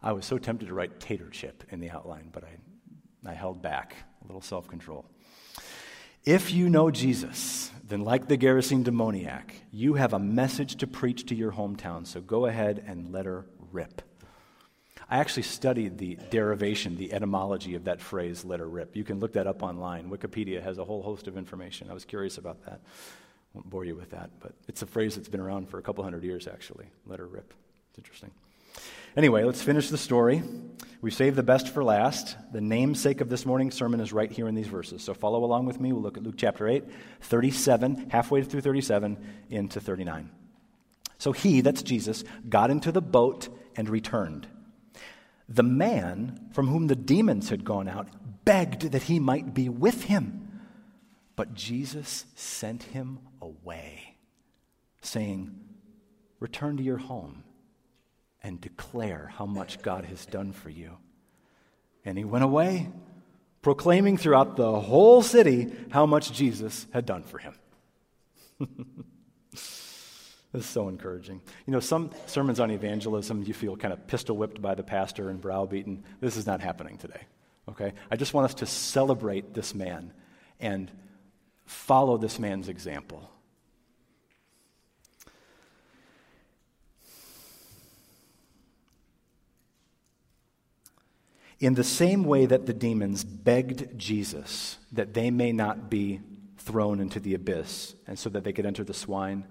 I 0.00 0.12
was 0.12 0.24
so 0.24 0.38
tempted 0.38 0.68
to 0.68 0.74
write 0.74 1.00
tater 1.00 1.28
chip 1.30 1.64
in 1.70 1.80
the 1.80 1.90
outline, 1.90 2.28
but 2.32 2.44
I, 2.44 3.30
I 3.30 3.34
held 3.34 3.60
back, 3.60 3.96
a 4.22 4.26
little 4.26 4.40
self 4.40 4.68
control. 4.68 5.04
If 6.24 6.52
you 6.52 6.70
know 6.70 6.90
Jesus, 6.90 7.72
then 7.82 8.02
like 8.02 8.28
the 8.28 8.38
Gerasene 8.38 8.84
demoniac, 8.84 9.54
you 9.72 9.94
have 9.94 10.12
a 10.12 10.18
message 10.18 10.76
to 10.76 10.86
preach 10.86 11.26
to 11.26 11.34
your 11.34 11.52
hometown. 11.52 12.06
So 12.06 12.20
go 12.20 12.46
ahead 12.46 12.84
and 12.86 13.12
let 13.12 13.26
her 13.26 13.46
rip. 13.72 14.00
I 15.08 15.18
actually 15.18 15.42
studied 15.42 15.98
the 15.98 16.18
derivation, 16.30 16.96
the 16.96 17.12
etymology 17.12 17.74
of 17.74 17.84
that 17.84 18.00
phrase, 18.00 18.44
let 18.44 18.60
her 18.60 18.68
rip. 18.68 18.96
You 18.96 19.04
can 19.04 19.20
look 19.20 19.34
that 19.34 19.46
up 19.46 19.62
online. 19.62 20.10
Wikipedia 20.10 20.62
has 20.62 20.78
a 20.78 20.84
whole 20.84 21.02
host 21.02 21.28
of 21.28 21.36
information. 21.36 21.90
I 21.90 21.94
was 21.94 22.04
curious 22.04 22.38
about 22.38 22.64
that. 22.64 22.80
Won't 23.52 23.68
bore 23.68 23.84
you 23.84 23.94
with 23.94 24.10
that, 24.10 24.30
but 24.40 24.52
it's 24.66 24.82
a 24.82 24.86
phrase 24.86 25.14
that's 25.14 25.28
been 25.28 25.40
around 25.40 25.68
for 25.68 25.78
a 25.78 25.82
couple 25.82 26.02
hundred 26.02 26.24
years, 26.24 26.48
actually. 26.48 26.86
Let 27.06 27.18
her 27.18 27.26
rip. 27.26 27.52
It's 27.90 27.98
interesting. 27.98 28.30
Anyway, 29.16 29.44
let's 29.44 29.62
finish 29.62 29.90
the 29.90 29.98
story. 29.98 30.42
We 31.00 31.12
saved 31.12 31.36
the 31.36 31.44
best 31.44 31.68
for 31.68 31.84
last. 31.84 32.36
The 32.52 32.60
namesake 32.60 33.20
of 33.20 33.28
this 33.28 33.46
morning's 33.46 33.74
sermon 33.74 34.00
is 34.00 34.12
right 34.12 34.32
here 34.32 34.48
in 34.48 34.56
these 34.56 34.66
verses. 34.66 35.02
So 35.02 35.14
follow 35.14 35.44
along 35.44 35.66
with 35.66 35.80
me. 35.80 35.92
We'll 35.92 36.02
look 36.02 36.16
at 36.16 36.24
Luke 36.24 36.34
chapter 36.36 36.66
8, 36.66 36.82
37, 37.20 38.10
halfway 38.10 38.42
through 38.42 38.62
37 38.62 39.16
into 39.50 39.80
39. 39.80 40.30
So 41.18 41.30
he, 41.30 41.60
that's 41.60 41.82
Jesus, 41.82 42.24
got 42.48 42.70
into 42.70 42.90
the 42.90 43.02
boat 43.02 43.48
and 43.76 43.88
returned. 43.88 44.48
The 45.48 45.62
man 45.62 46.48
from 46.52 46.68
whom 46.68 46.86
the 46.86 46.96
demons 46.96 47.50
had 47.50 47.64
gone 47.64 47.88
out 47.88 48.08
begged 48.44 48.92
that 48.92 49.04
he 49.04 49.18
might 49.18 49.54
be 49.54 49.68
with 49.68 50.04
him. 50.04 50.62
But 51.36 51.54
Jesus 51.54 52.26
sent 52.34 52.84
him 52.84 53.18
away, 53.40 54.16
saying, 55.00 55.58
Return 56.40 56.76
to 56.76 56.82
your 56.82 56.98
home 56.98 57.44
and 58.42 58.60
declare 58.60 59.32
how 59.34 59.46
much 59.46 59.82
God 59.82 60.04
has 60.04 60.26
done 60.26 60.52
for 60.52 60.68
you. 60.68 60.98
And 62.04 62.18
he 62.18 62.24
went 62.24 62.44
away, 62.44 62.90
proclaiming 63.62 64.18
throughout 64.18 64.56
the 64.56 64.80
whole 64.80 65.22
city 65.22 65.72
how 65.90 66.04
much 66.04 66.32
Jesus 66.32 66.86
had 66.92 67.06
done 67.06 67.22
for 67.24 67.38
him. 67.38 67.54
This 70.54 70.66
is 70.66 70.70
so 70.70 70.88
encouraging. 70.88 71.40
You 71.66 71.72
know, 71.72 71.80
some 71.80 72.10
sermons 72.26 72.60
on 72.60 72.70
evangelism, 72.70 73.42
you 73.42 73.52
feel 73.52 73.76
kind 73.76 73.92
of 73.92 74.06
pistol 74.06 74.36
whipped 74.36 74.62
by 74.62 74.76
the 74.76 74.84
pastor 74.84 75.28
and 75.28 75.40
browbeaten. 75.40 76.04
This 76.20 76.36
is 76.36 76.46
not 76.46 76.60
happening 76.60 76.96
today. 76.96 77.22
Okay? 77.68 77.92
I 78.08 78.14
just 78.14 78.32
want 78.32 78.44
us 78.44 78.54
to 78.54 78.66
celebrate 78.66 79.52
this 79.52 79.74
man 79.74 80.12
and 80.60 80.92
follow 81.66 82.18
this 82.18 82.38
man's 82.38 82.68
example. 82.68 83.28
In 91.58 91.74
the 91.74 91.82
same 91.82 92.22
way 92.22 92.46
that 92.46 92.66
the 92.66 92.74
demons 92.74 93.24
begged 93.24 93.98
Jesus 93.98 94.78
that 94.92 95.14
they 95.14 95.32
may 95.32 95.50
not 95.50 95.90
be 95.90 96.20
thrown 96.58 97.00
into 97.00 97.18
the 97.18 97.34
abyss, 97.34 97.96
and 98.06 98.16
so 98.16 98.30
that 98.30 98.44
they 98.44 98.52
could 98.52 98.64
enter 98.64 98.84
the 98.84 98.94
swine, 98.94 99.44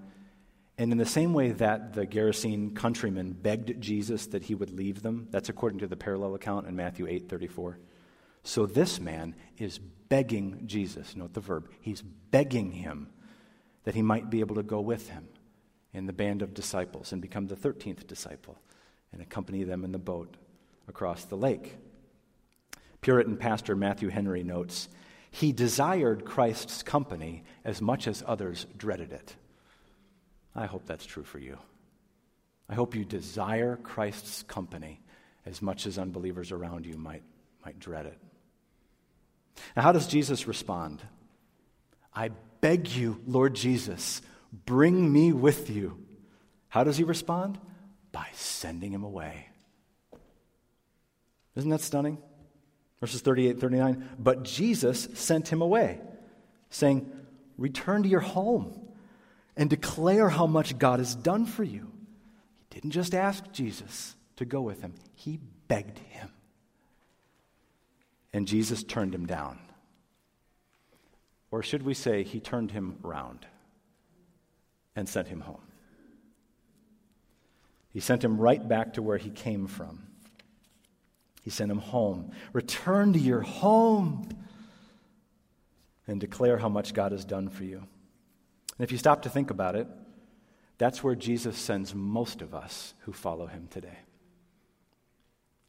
and 0.77 0.91
in 0.91 0.97
the 0.97 1.05
same 1.05 1.33
way 1.33 1.51
that 1.51 1.93
the 1.93 2.07
Gerasene 2.07 2.75
countrymen 2.75 3.33
begged 3.33 3.79
Jesus 3.79 4.27
that 4.27 4.43
he 4.43 4.55
would 4.55 4.71
leave 4.71 5.03
them, 5.03 5.27
that's 5.29 5.49
according 5.49 5.79
to 5.79 5.87
the 5.87 5.95
parallel 5.95 6.33
account 6.33 6.67
in 6.67 6.75
Matthew 6.75 7.07
8 7.07 7.29
34. 7.29 7.79
So 8.43 8.65
this 8.65 8.99
man 8.99 9.35
is 9.57 9.79
begging 9.79 10.63
Jesus, 10.65 11.15
note 11.15 11.33
the 11.33 11.39
verb, 11.39 11.69
he's 11.79 12.01
begging 12.01 12.71
him 12.71 13.09
that 13.83 13.95
he 13.95 14.01
might 14.01 14.29
be 14.29 14.39
able 14.39 14.55
to 14.55 14.63
go 14.63 14.81
with 14.81 15.09
him 15.09 15.27
in 15.93 16.07
the 16.07 16.13
band 16.13 16.41
of 16.41 16.53
disciples 16.53 17.11
and 17.11 17.21
become 17.21 17.47
the 17.47 17.55
13th 17.55 18.07
disciple 18.07 18.57
and 19.11 19.21
accompany 19.21 19.63
them 19.63 19.83
in 19.83 19.91
the 19.91 19.99
boat 19.99 20.35
across 20.87 21.25
the 21.25 21.37
lake. 21.37 21.77
Puritan 23.01 23.37
pastor 23.37 23.75
Matthew 23.75 24.09
Henry 24.09 24.43
notes, 24.43 24.89
he 25.29 25.51
desired 25.51 26.25
Christ's 26.25 26.83
company 26.83 27.43
as 27.63 27.81
much 27.81 28.07
as 28.07 28.23
others 28.25 28.65
dreaded 28.77 29.11
it. 29.11 29.35
I 30.55 30.65
hope 30.65 30.85
that's 30.85 31.05
true 31.05 31.23
for 31.23 31.39
you. 31.39 31.57
I 32.69 32.75
hope 32.75 32.95
you 32.95 33.05
desire 33.05 33.77
Christ's 33.77 34.43
company 34.43 35.01
as 35.45 35.61
much 35.61 35.85
as 35.85 35.97
unbelievers 35.97 36.51
around 36.51 36.85
you 36.85 36.97
might, 36.97 37.23
might 37.65 37.79
dread 37.79 38.05
it. 38.05 38.17
Now, 39.75 39.83
how 39.83 39.91
does 39.91 40.07
Jesus 40.07 40.47
respond? 40.47 41.01
I 42.13 42.29
beg 42.61 42.89
you, 42.89 43.19
Lord 43.27 43.55
Jesus, 43.55 44.21
bring 44.65 45.11
me 45.11 45.33
with 45.33 45.69
you. 45.69 45.97
How 46.69 46.83
does 46.83 46.97
he 46.97 47.03
respond? 47.03 47.59
By 48.11 48.27
sending 48.33 48.91
him 48.91 49.03
away. 49.03 49.47
Isn't 51.55 51.69
that 51.69 51.81
stunning? 51.81 52.17
Verses 52.99 53.21
38 53.21 53.59
39. 53.59 54.09
But 54.17 54.43
Jesus 54.43 55.07
sent 55.13 55.49
him 55.49 55.61
away, 55.61 55.99
saying, 56.69 57.11
Return 57.57 58.03
to 58.03 58.09
your 58.09 58.21
home 58.21 58.82
and 59.55 59.69
declare 59.69 60.29
how 60.29 60.47
much 60.47 60.77
God 60.77 60.99
has 60.99 61.15
done 61.15 61.45
for 61.45 61.63
you. 61.63 61.91
He 62.69 62.79
didn't 62.79 62.91
just 62.91 63.13
ask 63.13 63.51
Jesus 63.51 64.15
to 64.37 64.45
go 64.45 64.61
with 64.61 64.81
him, 64.81 64.93
he 65.15 65.39
begged 65.67 65.99
him. 65.99 66.29
And 68.33 68.47
Jesus 68.47 68.83
turned 68.83 69.13
him 69.13 69.27
down. 69.27 69.59
Or 71.51 71.61
should 71.61 71.83
we 71.83 71.93
say, 71.93 72.23
he 72.23 72.39
turned 72.39 72.71
him 72.71 72.97
round 73.03 73.45
and 74.95 75.07
sent 75.07 75.27
him 75.27 75.41
home? 75.41 75.61
He 77.91 77.99
sent 77.99 78.23
him 78.23 78.39
right 78.39 78.67
back 78.67 78.93
to 78.93 79.03
where 79.03 79.19
he 79.19 79.29
came 79.29 79.67
from. 79.67 80.07
He 81.43 81.51
sent 81.51 81.69
him 81.69 81.77
home. 81.77 82.31
Return 82.53 83.13
to 83.13 83.19
your 83.19 83.41
home 83.41 84.27
and 86.07 86.19
declare 86.19 86.57
how 86.57 86.69
much 86.69 86.95
God 86.95 87.11
has 87.11 87.23
done 87.23 87.49
for 87.49 87.63
you. 87.63 87.83
And 88.83 88.89
if 88.89 88.91
you 88.91 88.97
stop 88.97 89.21
to 89.21 89.29
think 89.29 89.49
about 89.49 89.77
it, 89.77 89.87
that's 90.77 91.01
where 91.01 91.15
Jesus 91.15 91.57
sends 91.57 91.95
most 91.95 92.41
of 92.41 92.53
us 92.53 92.93
who 93.03 93.13
follow 93.13 93.45
him 93.45 93.69
today. 93.69 93.97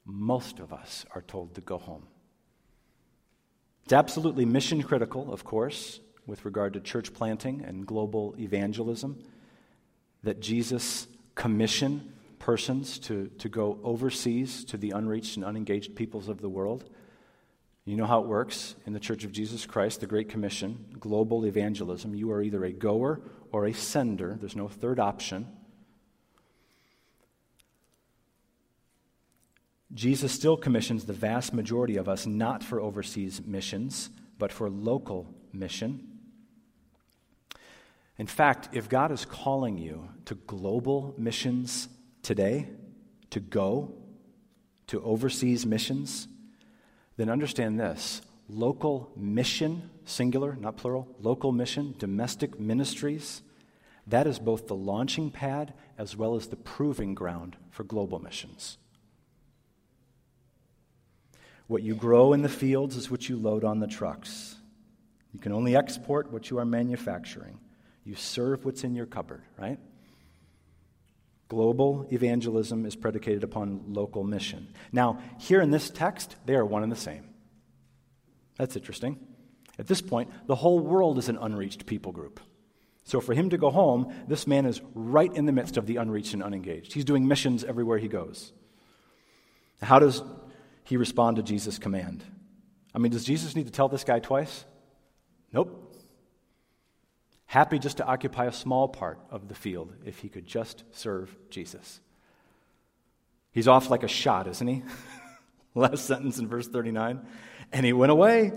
Most 0.04 0.58
of 0.58 0.72
us 0.72 1.06
are 1.14 1.22
told 1.22 1.54
to 1.54 1.60
go 1.60 1.78
home. 1.78 2.08
It's 3.84 3.92
absolutely 3.92 4.44
mission 4.44 4.82
critical, 4.82 5.32
of 5.32 5.44
course, 5.44 6.00
with 6.26 6.44
regard 6.44 6.72
to 6.72 6.80
church 6.80 7.14
planting 7.14 7.62
and 7.64 7.86
global 7.86 8.34
evangelism, 8.36 9.22
that 10.24 10.40
Jesus 10.40 11.06
commission 11.36 12.14
persons 12.40 12.98
to, 12.98 13.28
to 13.38 13.48
go 13.48 13.78
overseas 13.84 14.64
to 14.64 14.76
the 14.76 14.90
unreached 14.90 15.36
and 15.36 15.44
unengaged 15.44 15.94
peoples 15.94 16.28
of 16.28 16.40
the 16.40 16.48
world. 16.48 16.90
You 17.84 17.96
know 17.96 18.06
how 18.06 18.20
it 18.20 18.26
works 18.26 18.76
in 18.86 18.94
the 18.94 19.00
Church 19.00 19.24
of 19.24 19.32
Jesus 19.32 19.66
Christ, 19.66 20.00
the 20.00 20.06
Great 20.06 20.30
Commission, 20.30 20.86
global 20.98 21.44
evangelism. 21.44 22.14
You 22.14 22.30
are 22.32 22.40
either 22.40 22.64
a 22.64 22.72
goer 22.72 23.20
or 23.52 23.66
a 23.66 23.74
sender, 23.74 24.36
there's 24.40 24.56
no 24.56 24.68
third 24.68 24.98
option. 24.98 25.46
Jesus 29.92 30.32
still 30.32 30.56
commissions 30.56 31.04
the 31.04 31.12
vast 31.12 31.52
majority 31.52 31.96
of 31.96 32.08
us 32.08 32.26
not 32.26 32.64
for 32.64 32.80
overseas 32.80 33.42
missions, 33.44 34.10
but 34.38 34.50
for 34.50 34.68
local 34.68 35.32
mission. 35.52 36.08
In 38.18 38.26
fact, 38.26 38.70
if 38.72 38.88
God 38.88 39.12
is 39.12 39.24
calling 39.24 39.76
you 39.76 40.08
to 40.24 40.34
global 40.34 41.14
missions 41.18 41.88
today, 42.22 42.68
to 43.30 43.40
go 43.40 43.92
to 44.86 45.02
overseas 45.02 45.66
missions, 45.66 46.28
then 47.16 47.28
understand 47.28 47.78
this 47.78 48.22
local 48.48 49.10
mission, 49.16 49.90
singular, 50.04 50.56
not 50.56 50.76
plural, 50.76 51.08
local 51.20 51.52
mission, 51.52 51.94
domestic 51.98 52.58
ministries, 52.60 53.42
that 54.06 54.26
is 54.26 54.38
both 54.38 54.66
the 54.66 54.74
launching 54.74 55.30
pad 55.30 55.72
as 55.96 56.16
well 56.16 56.34
as 56.34 56.48
the 56.48 56.56
proving 56.56 57.14
ground 57.14 57.56
for 57.70 57.84
global 57.84 58.18
missions. 58.18 58.76
What 61.66 61.82
you 61.82 61.94
grow 61.94 62.34
in 62.34 62.42
the 62.42 62.48
fields 62.48 62.96
is 62.96 63.10
what 63.10 63.28
you 63.28 63.36
load 63.36 63.64
on 63.64 63.80
the 63.80 63.86
trucks. 63.86 64.56
You 65.32 65.40
can 65.40 65.52
only 65.52 65.74
export 65.74 66.30
what 66.30 66.50
you 66.50 66.58
are 66.58 66.66
manufacturing. 66.66 67.58
You 68.04 68.14
serve 68.14 68.64
what's 68.66 68.84
in 68.84 68.94
your 68.94 69.06
cupboard, 69.06 69.42
right? 69.58 69.78
Global 71.54 72.04
evangelism 72.10 72.84
is 72.84 72.96
predicated 72.96 73.44
upon 73.44 73.84
local 73.86 74.24
mission. 74.24 74.74
Now, 74.90 75.20
here 75.38 75.60
in 75.60 75.70
this 75.70 75.88
text, 75.88 76.34
they 76.46 76.56
are 76.56 76.66
one 76.66 76.82
and 76.82 76.90
the 76.90 76.96
same. 76.96 77.28
That's 78.58 78.74
interesting. 78.74 79.20
At 79.78 79.86
this 79.86 80.02
point, 80.02 80.32
the 80.48 80.56
whole 80.56 80.80
world 80.80 81.16
is 81.16 81.28
an 81.28 81.38
unreached 81.40 81.86
people 81.86 82.10
group. 82.10 82.40
So 83.04 83.20
for 83.20 83.34
him 83.34 83.50
to 83.50 83.56
go 83.56 83.70
home, 83.70 84.12
this 84.26 84.48
man 84.48 84.66
is 84.66 84.80
right 84.94 85.32
in 85.32 85.46
the 85.46 85.52
midst 85.52 85.76
of 85.76 85.86
the 85.86 85.98
unreached 85.98 86.34
and 86.34 86.42
unengaged. 86.42 86.92
He's 86.92 87.04
doing 87.04 87.28
missions 87.28 87.62
everywhere 87.62 87.98
he 87.98 88.08
goes. 88.08 88.52
How 89.80 90.00
does 90.00 90.24
he 90.82 90.96
respond 90.96 91.36
to 91.36 91.44
Jesus' 91.44 91.78
command? 91.78 92.24
I 92.92 92.98
mean, 92.98 93.12
does 93.12 93.22
Jesus 93.22 93.54
need 93.54 93.66
to 93.66 93.72
tell 93.72 93.88
this 93.88 94.02
guy 94.02 94.18
twice? 94.18 94.64
Nope 95.52 95.83
happy 97.54 97.78
just 97.78 97.98
to 97.98 98.04
occupy 98.04 98.46
a 98.46 98.52
small 98.52 98.88
part 98.88 99.16
of 99.30 99.46
the 99.46 99.54
field 99.54 99.92
if 100.04 100.18
he 100.18 100.28
could 100.28 100.44
just 100.44 100.82
serve 100.90 101.36
Jesus. 101.50 102.00
He's 103.52 103.68
off 103.68 103.90
like 103.90 104.02
a 104.02 104.08
shot, 104.08 104.48
isn't 104.48 104.66
he? 104.66 104.82
Last 105.76 106.04
sentence 106.04 106.38
in 106.38 106.48
verse 106.48 106.66
39. 106.66 107.24
And 107.72 107.86
he 107.86 107.92
went 107.92 108.10
away, 108.10 108.50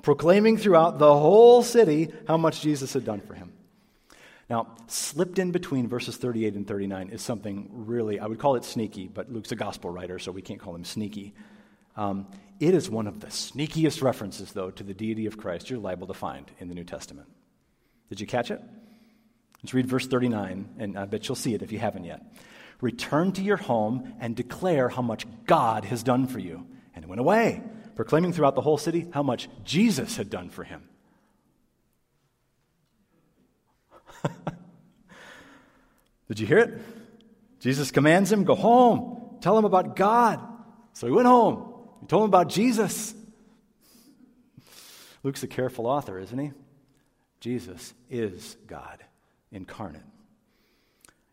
proclaiming 0.00 0.56
throughout 0.56 0.98
the 0.98 1.14
whole 1.14 1.62
city 1.62 2.14
how 2.26 2.38
much 2.38 2.62
Jesus 2.62 2.94
had 2.94 3.04
done 3.04 3.20
for 3.20 3.34
him. 3.34 3.52
Now, 4.48 4.68
slipped 4.86 5.38
in 5.38 5.50
between 5.50 5.86
verses 5.86 6.16
38 6.16 6.54
and 6.54 6.66
39 6.66 7.10
is 7.10 7.20
something 7.20 7.68
really, 7.74 8.18
I 8.18 8.26
would 8.26 8.38
call 8.38 8.56
it 8.56 8.64
sneaky, 8.64 9.06
but 9.06 9.30
Luke's 9.30 9.52
a 9.52 9.56
gospel 9.56 9.90
writer, 9.90 10.18
so 10.18 10.32
we 10.32 10.40
can't 10.40 10.60
call 10.60 10.74
him 10.74 10.86
sneaky. 10.86 11.34
Um, 11.94 12.26
it 12.58 12.72
is 12.72 12.88
one 12.88 13.06
of 13.06 13.20
the 13.20 13.26
sneakiest 13.26 14.00
references, 14.02 14.52
though, 14.52 14.70
to 14.70 14.82
the 14.82 14.94
deity 14.94 15.26
of 15.26 15.36
Christ 15.36 15.68
you're 15.68 15.78
liable 15.78 16.06
to 16.06 16.14
find 16.14 16.50
in 16.58 16.68
the 16.68 16.74
New 16.74 16.84
Testament. 16.84 17.28
Did 18.14 18.20
you 18.20 18.28
catch 18.28 18.52
it? 18.52 18.62
Let's 19.60 19.74
read 19.74 19.88
verse 19.88 20.06
39, 20.06 20.76
and 20.78 20.96
I 20.96 21.04
bet 21.04 21.26
you'll 21.26 21.34
see 21.34 21.52
it 21.52 21.62
if 21.62 21.72
you 21.72 21.80
haven't 21.80 22.04
yet. 22.04 22.22
Return 22.80 23.32
to 23.32 23.42
your 23.42 23.56
home 23.56 24.14
and 24.20 24.36
declare 24.36 24.88
how 24.88 25.02
much 25.02 25.26
God 25.46 25.84
has 25.84 26.04
done 26.04 26.28
for 26.28 26.38
you. 26.38 26.64
And 26.94 27.04
he 27.04 27.08
went 27.08 27.18
away, 27.18 27.60
proclaiming 27.96 28.32
throughout 28.32 28.54
the 28.54 28.60
whole 28.60 28.78
city 28.78 29.08
how 29.12 29.24
much 29.24 29.48
Jesus 29.64 30.16
had 30.16 30.30
done 30.30 30.48
for 30.48 30.62
him. 30.62 30.88
Did 36.28 36.38
you 36.38 36.46
hear 36.46 36.58
it? 36.58 36.80
Jesus 37.58 37.90
commands 37.90 38.30
him, 38.30 38.44
go 38.44 38.54
home, 38.54 39.38
tell 39.40 39.58
him 39.58 39.64
about 39.64 39.96
God. 39.96 40.38
So 40.92 41.08
he 41.08 41.12
went 41.12 41.26
home. 41.26 41.74
He 42.00 42.06
told 42.06 42.22
him 42.22 42.28
about 42.28 42.48
Jesus. 42.48 43.12
Luke's 45.24 45.42
a 45.42 45.48
careful 45.48 45.88
author, 45.88 46.20
isn't 46.20 46.38
he? 46.38 46.52
Jesus 47.44 47.92
is 48.08 48.56
God 48.66 49.04
incarnate. 49.52 50.00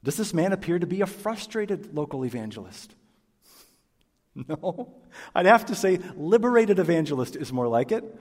Does 0.03 0.17
this 0.17 0.33
man 0.33 0.51
appear 0.51 0.77
to 0.77 0.85
be 0.85 0.99
a 0.99 1.07
frustrated 1.07 1.95
local 1.95 2.25
evangelist? 2.25 2.93
No. 4.33 4.93
I'd 5.35 5.45
have 5.45 5.65
to 5.65 5.75
say, 5.75 5.99
liberated 6.15 6.79
evangelist 6.79 7.35
is 7.35 7.51
more 7.51 7.67
like 7.67 7.91
it. 7.91 8.17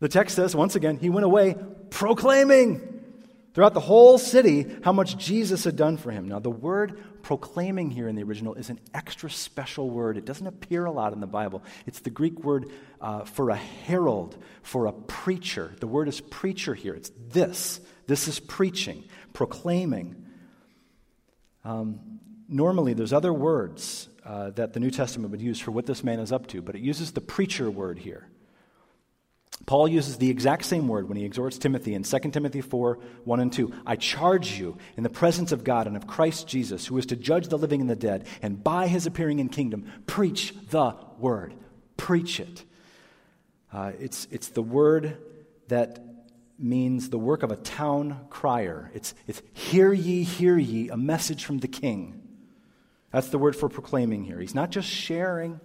The 0.00 0.08
text 0.08 0.34
says, 0.34 0.56
once 0.56 0.76
again, 0.76 0.96
he 0.96 1.10
went 1.10 1.26
away 1.26 1.56
proclaiming 1.90 2.97
throughout 3.58 3.74
the 3.74 3.80
whole 3.80 4.18
city 4.18 4.64
how 4.84 4.92
much 4.92 5.18
Jesus 5.18 5.64
had 5.64 5.74
done 5.74 5.96
for 5.96 6.12
him. 6.12 6.28
Now, 6.28 6.38
the 6.38 6.48
word 6.48 7.02
proclaiming 7.22 7.90
here 7.90 8.06
in 8.06 8.14
the 8.14 8.22
original 8.22 8.54
is 8.54 8.70
an 8.70 8.78
extra 8.94 9.28
special 9.28 9.90
word. 9.90 10.16
It 10.16 10.24
doesn't 10.24 10.46
appear 10.46 10.84
a 10.84 10.92
lot 10.92 11.12
in 11.12 11.18
the 11.18 11.26
Bible. 11.26 11.64
It's 11.84 11.98
the 11.98 12.10
Greek 12.10 12.44
word 12.44 12.70
uh, 13.00 13.24
for 13.24 13.50
a 13.50 13.56
herald, 13.56 14.38
for 14.62 14.86
a 14.86 14.92
preacher. 14.92 15.74
The 15.80 15.88
word 15.88 16.06
is 16.06 16.20
preacher 16.20 16.72
here. 16.72 16.94
It's 16.94 17.10
this. 17.30 17.80
This 18.06 18.28
is 18.28 18.38
preaching, 18.38 19.02
proclaiming. 19.32 20.24
Um, 21.64 22.20
normally, 22.48 22.94
there's 22.94 23.12
other 23.12 23.32
words 23.32 24.08
uh, 24.24 24.50
that 24.50 24.72
the 24.72 24.78
New 24.78 24.92
Testament 24.92 25.32
would 25.32 25.42
use 25.42 25.58
for 25.58 25.72
what 25.72 25.84
this 25.84 26.04
man 26.04 26.20
is 26.20 26.30
up 26.30 26.46
to, 26.46 26.62
but 26.62 26.76
it 26.76 26.82
uses 26.82 27.10
the 27.10 27.20
preacher 27.20 27.68
word 27.68 27.98
here. 27.98 28.28
Paul 29.66 29.88
uses 29.88 30.18
the 30.18 30.30
exact 30.30 30.64
same 30.64 30.88
word 30.88 31.08
when 31.08 31.18
he 31.18 31.24
exhorts 31.24 31.58
Timothy 31.58 31.94
in 31.94 32.02
2 32.02 32.18
Timothy 32.30 32.60
4 32.60 32.98
1 33.24 33.40
and 33.40 33.52
2. 33.52 33.72
I 33.84 33.96
charge 33.96 34.58
you 34.58 34.78
in 34.96 35.02
the 35.02 35.10
presence 35.10 35.52
of 35.52 35.64
God 35.64 35.86
and 35.86 35.96
of 35.96 36.06
Christ 36.06 36.46
Jesus, 36.46 36.86
who 36.86 36.96
is 36.98 37.06
to 37.06 37.16
judge 37.16 37.48
the 37.48 37.58
living 37.58 37.80
and 37.80 37.90
the 37.90 37.96
dead, 37.96 38.26
and 38.40 38.62
by 38.62 38.86
his 38.86 39.06
appearing 39.06 39.40
in 39.40 39.48
kingdom, 39.48 39.84
preach 40.06 40.54
the 40.70 40.94
word. 41.18 41.54
Preach 41.96 42.40
it. 42.40 42.64
Uh, 43.72 43.92
it's, 43.98 44.26
it's 44.30 44.48
the 44.48 44.62
word 44.62 45.18
that 45.68 45.98
means 46.58 47.10
the 47.10 47.18
work 47.18 47.42
of 47.42 47.50
a 47.50 47.56
town 47.56 48.26
crier. 48.30 48.90
It's, 48.94 49.14
it's 49.26 49.42
hear 49.52 49.92
ye, 49.92 50.22
hear 50.22 50.56
ye, 50.56 50.88
a 50.88 50.96
message 50.96 51.44
from 51.44 51.58
the 51.58 51.68
king. 51.68 52.22
That's 53.12 53.28
the 53.28 53.38
word 53.38 53.56
for 53.56 53.68
proclaiming 53.68 54.24
here. 54.24 54.38
He's 54.38 54.54
not 54.54 54.70
just 54.70 54.88
sharing, 54.88 55.60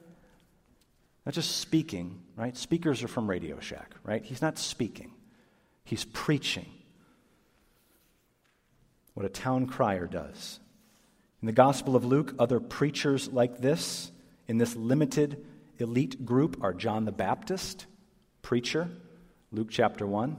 not 1.25 1.35
just 1.35 1.57
speaking, 1.57 2.22
right? 2.35 2.55
Speakers 2.57 3.03
are 3.03 3.07
from 3.07 3.29
Radio 3.29 3.59
Shack, 3.59 3.95
right? 4.03 4.23
He's 4.23 4.41
not 4.41 4.57
speaking, 4.57 5.11
he's 5.83 6.05
preaching. 6.05 6.67
What 9.13 9.25
a 9.27 9.29
town 9.29 9.67
crier 9.67 10.07
does. 10.07 10.59
In 11.41 11.45
the 11.45 11.51
Gospel 11.51 11.95
of 11.95 12.03
Luke, 12.03 12.33
other 12.39 12.59
preachers 12.59 13.27
like 13.31 13.59
this, 13.59 14.11
in 14.47 14.57
this 14.57 14.75
limited 14.75 15.45
elite 15.77 16.25
group, 16.25 16.57
are 16.63 16.73
John 16.73 17.05
the 17.05 17.11
Baptist, 17.11 17.85
preacher, 18.41 18.89
Luke 19.51 19.67
chapter 19.69 20.07
1. 20.07 20.35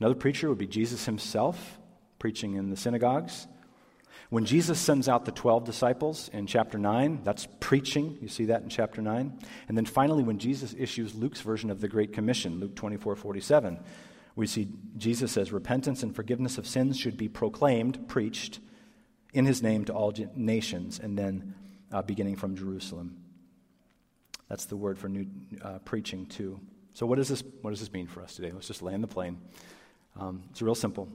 Another 0.00 0.14
preacher 0.16 0.48
would 0.48 0.58
be 0.58 0.66
Jesus 0.66 1.04
himself, 1.04 1.78
preaching 2.18 2.54
in 2.54 2.70
the 2.70 2.76
synagogues. 2.76 3.46
When 4.30 4.44
Jesus 4.44 4.78
sends 4.78 5.08
out 5.08 5.24
the 5.24 5.32
12 5.32 5.64
disciples 5.64 6.30
in 6.32 6.46
chapter 6.46 6.78
9, 6.78 7.22
that's 7.24 7.48
preaching. 7.58 8.16
You 8.22 8.28
see 8.28 8.44
that 8.46 8.62
in 8.62 8.68
chapter 8.68 9.02
9. 9.02 9.38
And 9.66 9.76
then 9.76 9.84
finally, 9.84 10.22
when 10.22 10.38
Jesus 10.38 10.72
issues 10.78 11.16
Luke's 11.16 11.40
version 11.40 11.68
of 11.68 11.80
the 11.80 11.88
Great 11.88 12.12
Commission, 12.12 12.60
Luke 12.60 12.76
24 12.76 13.16
47, 13.16 13.80
we 14.36 14.46
see 14.46 14.68
Jesus 14.96 15.32
says, 15.32 15.50
Repentance 15.50 16.04
and 16.04 16.14
forgiveness 16.14 16.58
of 16.58 16.66
sins 16.66 16.96
should 16.96 17.16
be 17.16 17.28
proclaimed, 17.28 18.06
preached 18.06 18.60
in 19.32 19.46
his 19.46 19.62
name 19.62 19.84
to 19.86 19.92
all 19.92 20.14
nations, 20.36 21.00
and 21.00 21.18
then 21.18 21.54
uh, 21.90 22.02
beginning 22.02 22.36
from 22.36 22.54
Jerusalem. 22.54 23.16
That's 24.48 24.66
the 24.66 24.76
word 24.76 24.96
for 24.96 25.08
new 25.08 25.26
uh, 25.60 25.78
preaching, 25.80 26.26
too. 26.26 26.60
So, 26.92 27.04
what 27.04 27.16
does, 27.16 27.28
this, 27.28 27.42
what 27.62 27.70
does 27.70 27.80
this 27.80 27.92
mean 27.92 28.06
for 28.06 28.22
us 28.22 28.36
today? 28.36 28.52
Let's 28.52 28.68
just 28.68 28.82
land 28.82 29.02
the 29.02 29.08
plane. 29.08 29.38
Um, 30.18 30.44
it's 30.50 30.62
real 30.62 30.76
simple. 30.76 31.08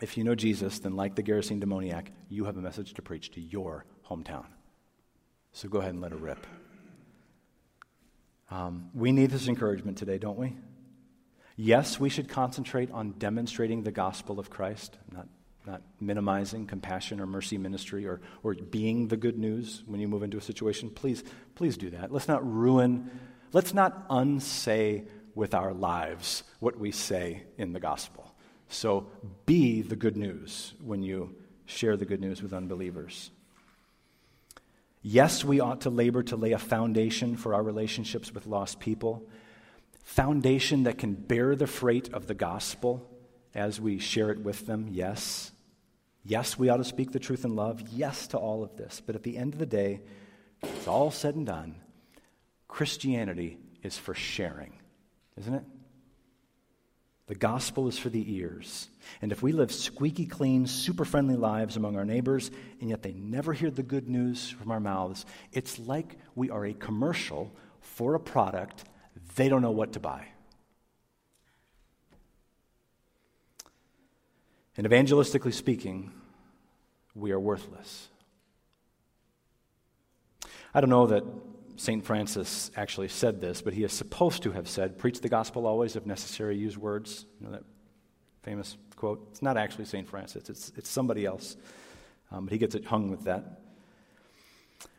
If 0.00 0.16
you 0.16 0.24
know 0.24 0.34
Jesus, 0.34 0.80
then 0.80 0.96
like 0.96 1.14
the 1.14 1.22
Gerasene 1.22 1.60
demoniac, 1.60 2.10
you 2.28 2.44
have 2.44 2.56
a 2.56 2.60
message 2.60 2.94
to 2.94 3.02
preach 3.02 3.30
to 3.32 3.40
your 3.40 3.84
hometown. 4.08 4.46
So 5.52 5.68
go 5.68 5.78
ahead 5.78 5.92
and 5.92 6.00
let 6.00 6.12
it 6.12 6.18
rip. 6.18 6.46
Um, 8.50 8.90
we 8.92 9.12
need 9.12 9.30
this 9.30 9.48
encouragement 9.48 9.98
today, 9.98 10.18
don't 10.18 10.38
we? 10.38 10.56
Yes, 11.56 12.00
we 12.00 12.08
should 12.08 12.28
concentrate 12.28 12.90
on 12.90 13.12
demonstrating 13.12 13.84
the 13.84 13.92
gospel 13.92 14.40
of 14.40 14.50
Christ, 14.50 14.98
not, 15.12 15.28
not 15.64 15.82
minimizing 16.00 16.66
compassion 16.66 17.20
or 17.20 17.26
mercy 17.26 17.58
ministry 17.58 18.06
or, 18.06 18.20
or 18.42 18.54
being 18.54 19.06
the 19.08 19.16
good 19.16 19.38
news 19.38 19.84
when 19.86 20.00
you 20.00 20.08
move 20.08 20.24
into 20.24 20.36
a 20.36 20.42
situation. 20.42 20.90
Please, 20.90 21.22
please 21.54 21.76
do 21.76 21.90
that. 21.90 22.12
Let's 22.12 22.26
not 22.26 22.44
ruin, 22.44 23.10
let's 23.52 23.72
not 23.72 24.06
unsay 24.10 25.04
with 25.36 25.54
our 25.54 25.72
lives 25.72 26.42
what 26.58 26.78
we 26.78 26.90
say 26.90 27.44
in 27.56 27.72
the 27.72 27.80
gospel. 27.80 28.23
So 28.68 29.06
be 29.46 29.82
the 29.82 29.96
good 29.96 30.16
news 30.16 30.74
when 30.82 31.02
you 31.02 31.34
share 31.66 31.96
the 31.96 32.04
good 32.04 32.20
news 32.20 32.42
with 32.42 32.52
unbelievers. 32.52 33.30
Yes, 35.02 35.44
we 35.44 35.60
ought 35.60 35.82
to 35.82 35.90
labor 35.90 36.22
to 36.24 36.36
lay 36.36 36.52
a 36.52 36.58
foundation 36.58 37.36
for 37.36 37.54
our 37.54 37.62
relationships 37.62 38.32
with 38.32 38.46
lost 38.46 38.80
people, 38.80 39.28
foundation 40.02 40.84
that 40.84 40.98
can 40.98 41.12
bear 41.14 41.54
the 41.54 41.66
freight 41.66 42.12
of 42.12 42.26
the 42.26 42.34
gospel 42.34 43.06
as 43.54 43.80
we 43.80 43.98
share 43.98 44.30
it 44.30 44.40
with 44.40 44.66
them. 44.66 44.88
Yes. 44.90 45.52
Yes, 46.24 46.58
we 46.58 46.70
ought 46.70 46.78
to 46.78 46.84
speak 46.84 47.12
the 47.12 47.18
truth 47.18 47.44
in 47.44 47.54
love. 47.54 47.82
Yes 47.90 48.26
to 48.28 48.38
all 48.38 48.62
of 48.62 48.76
this. 48.76 49.02
But 49.04 49.14
at 49.14 49.22
the 49.22 49.36
end 49.36 49.52
of 49.52 49.58
the 49.58 49.66
day, 49.66 50.00
it's 50.62 50.88
all 50.88 51.10
said 51.10 51.34
and 51.34 51.46
done. 51.46 51.76
Christianity 52.66 53.58
is 53.82 53.98
for 53.98 54.14
sharing, 54.14 54.72
isn't 55.36 55.54
it? 55.54 55.64
The 57.26 57.34
gospel 57.34 57.88
is 57.88 57.98
for 57.98 58.10
the 58.10 58.34
ears. 58.34 58.88
And 59.22 59.32
if 59.32 59.42
we 59.42 59.52
live 59.52 59.72
squeaky 59.72 60.26
clean, 60.26 60.66
super 60.66 61.04
friendly 61.04 61.36
lives 61.36 61.76
among 61.76 61.96
our 61.96 62.04
neighbors, 62.04 62.50
and 62.80 62.90
yet 62.90 63.02
they 63.02 63.12
never 63.12 63.52
hear 63.54 63.70
the 63.70 63.82
good 63.82 64.08
news 64.08 64.50
from 64.50 64.70
our 64.70 64.80
mouths, 64.80 65.24
it's 65.52 65.78
like 65.78 66.18
we 66.34 66.50
are 66.50 66.66
a 66.66 66.74
commercial 66.74 67.50
for 67.80 68.14
a 68.14 68.20
product 68.20 68.84
they 69.36 69.48
don't 69.48 69.62
know 69.62 69.70
what 69.70 69.92
to 69.94 70.00
buy. 70.00 70.26
And 74.76 74.86
evangelistically 74.86 75.54
speaking, 75.54 76.10
we 77.14 77.30
are 77.30 77.38
worthless. 77.38 78.08
I 80.74 80.80
don't 80.80 80.90
know 80.90 81.06
that 81.06 81.24
St. 81.76 82.04
Francis 82.04 82.70
actually 82.76 83.08
said 83.08 83.40
this, 83.40 83.60
but 83.62 83.74
he 83.74 83.84
is 83.84 83.92
supposed 83.92 84.42
to 84.44 84.52
have 84.52 84.68
said, 84.68 84.98
Preach 84.98 85.20
the 85.20 85.28
gospel 85.28 85.66
always, 85.66 85.96
if 85.96 86.06
necessary, 86.06 86.56
use 86.56 86.78
words. 86.78 87.26
You 87.40 87.46
know 87.46 87.52
that 87.52 87.64
famous 88.42 88.76
quote? 88.96 89.26
It's 89.30 89.42
not 89.42 89.56
actually 89.56 89.86
St. 89.86 90.08
Francis, 90.08 90.48
it's, 90.48 90.72
it's 90.76 90.88
somebody 90.88 91.24
else. 91.24 91.56
Um, 92.30 92.46
but 92.46 92.52
he 92.52 92.58
gets 92.58 92.74
it 92.74 92.84
hung 92.84 93.10
with 93.10 93.24
that. 93.24 93.60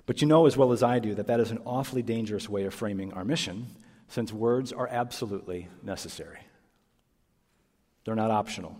But 0.05 0.21
you 0.21 0.27
know 0.27 0.45
as 0.45 0.55
well 0.55 0.71
as 0.71 0.83
I 0.83 0.99
do 0.99 1.15
that 1.15 1.27
that 1.27 1.39
is 1.39 1.51
an 1.51 1.59
awfully 1.65 2.03
dangerous 2.03 2.47
way 2.47 2.65
of 2.65 2.73
framing 2.73 3.13
our 3.13 3.25
mission, 3.25 3.67
since 4.07 4.31
words 4.31 4.71
are 4.71 4.87
absolutely 4.87 5.67
necessary. 5.81 6.39
They're 8.03 8.15
not 8.15 8.31
optional. 8.31 8.77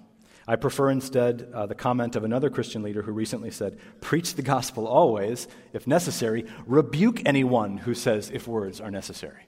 I 0.47 0.55
prefer 0.57 0.91
instead 0.91 1.49
uh, 1.53 1.65
the 1.65 1.75
comment 1.75 2.15
of 2.15 2.23
another 2.23 2.49
Christian 2.49 2.83
leader 2.83 3.01
who 3.01 3.11
recently 3.11 3.49
said, 3.49 3.79
Preach 3.99 4.35
the 4.35 4.43
gospel 4.43 4.87
always, 4.87 5.47
if 5.73 5.87
necessary, 5.87 6.45
rebuke 6.67 7.23
anyone 7.25 7.77
who 7.77 7.95
says 7.95 8.29
if 8.31 8.47
words 8.47 8.79
are 8.79 8.91
necessary. 8.91 9.47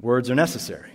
Words 0.00 0.30
are 0.30 0.34
necessary. 0.34 0.92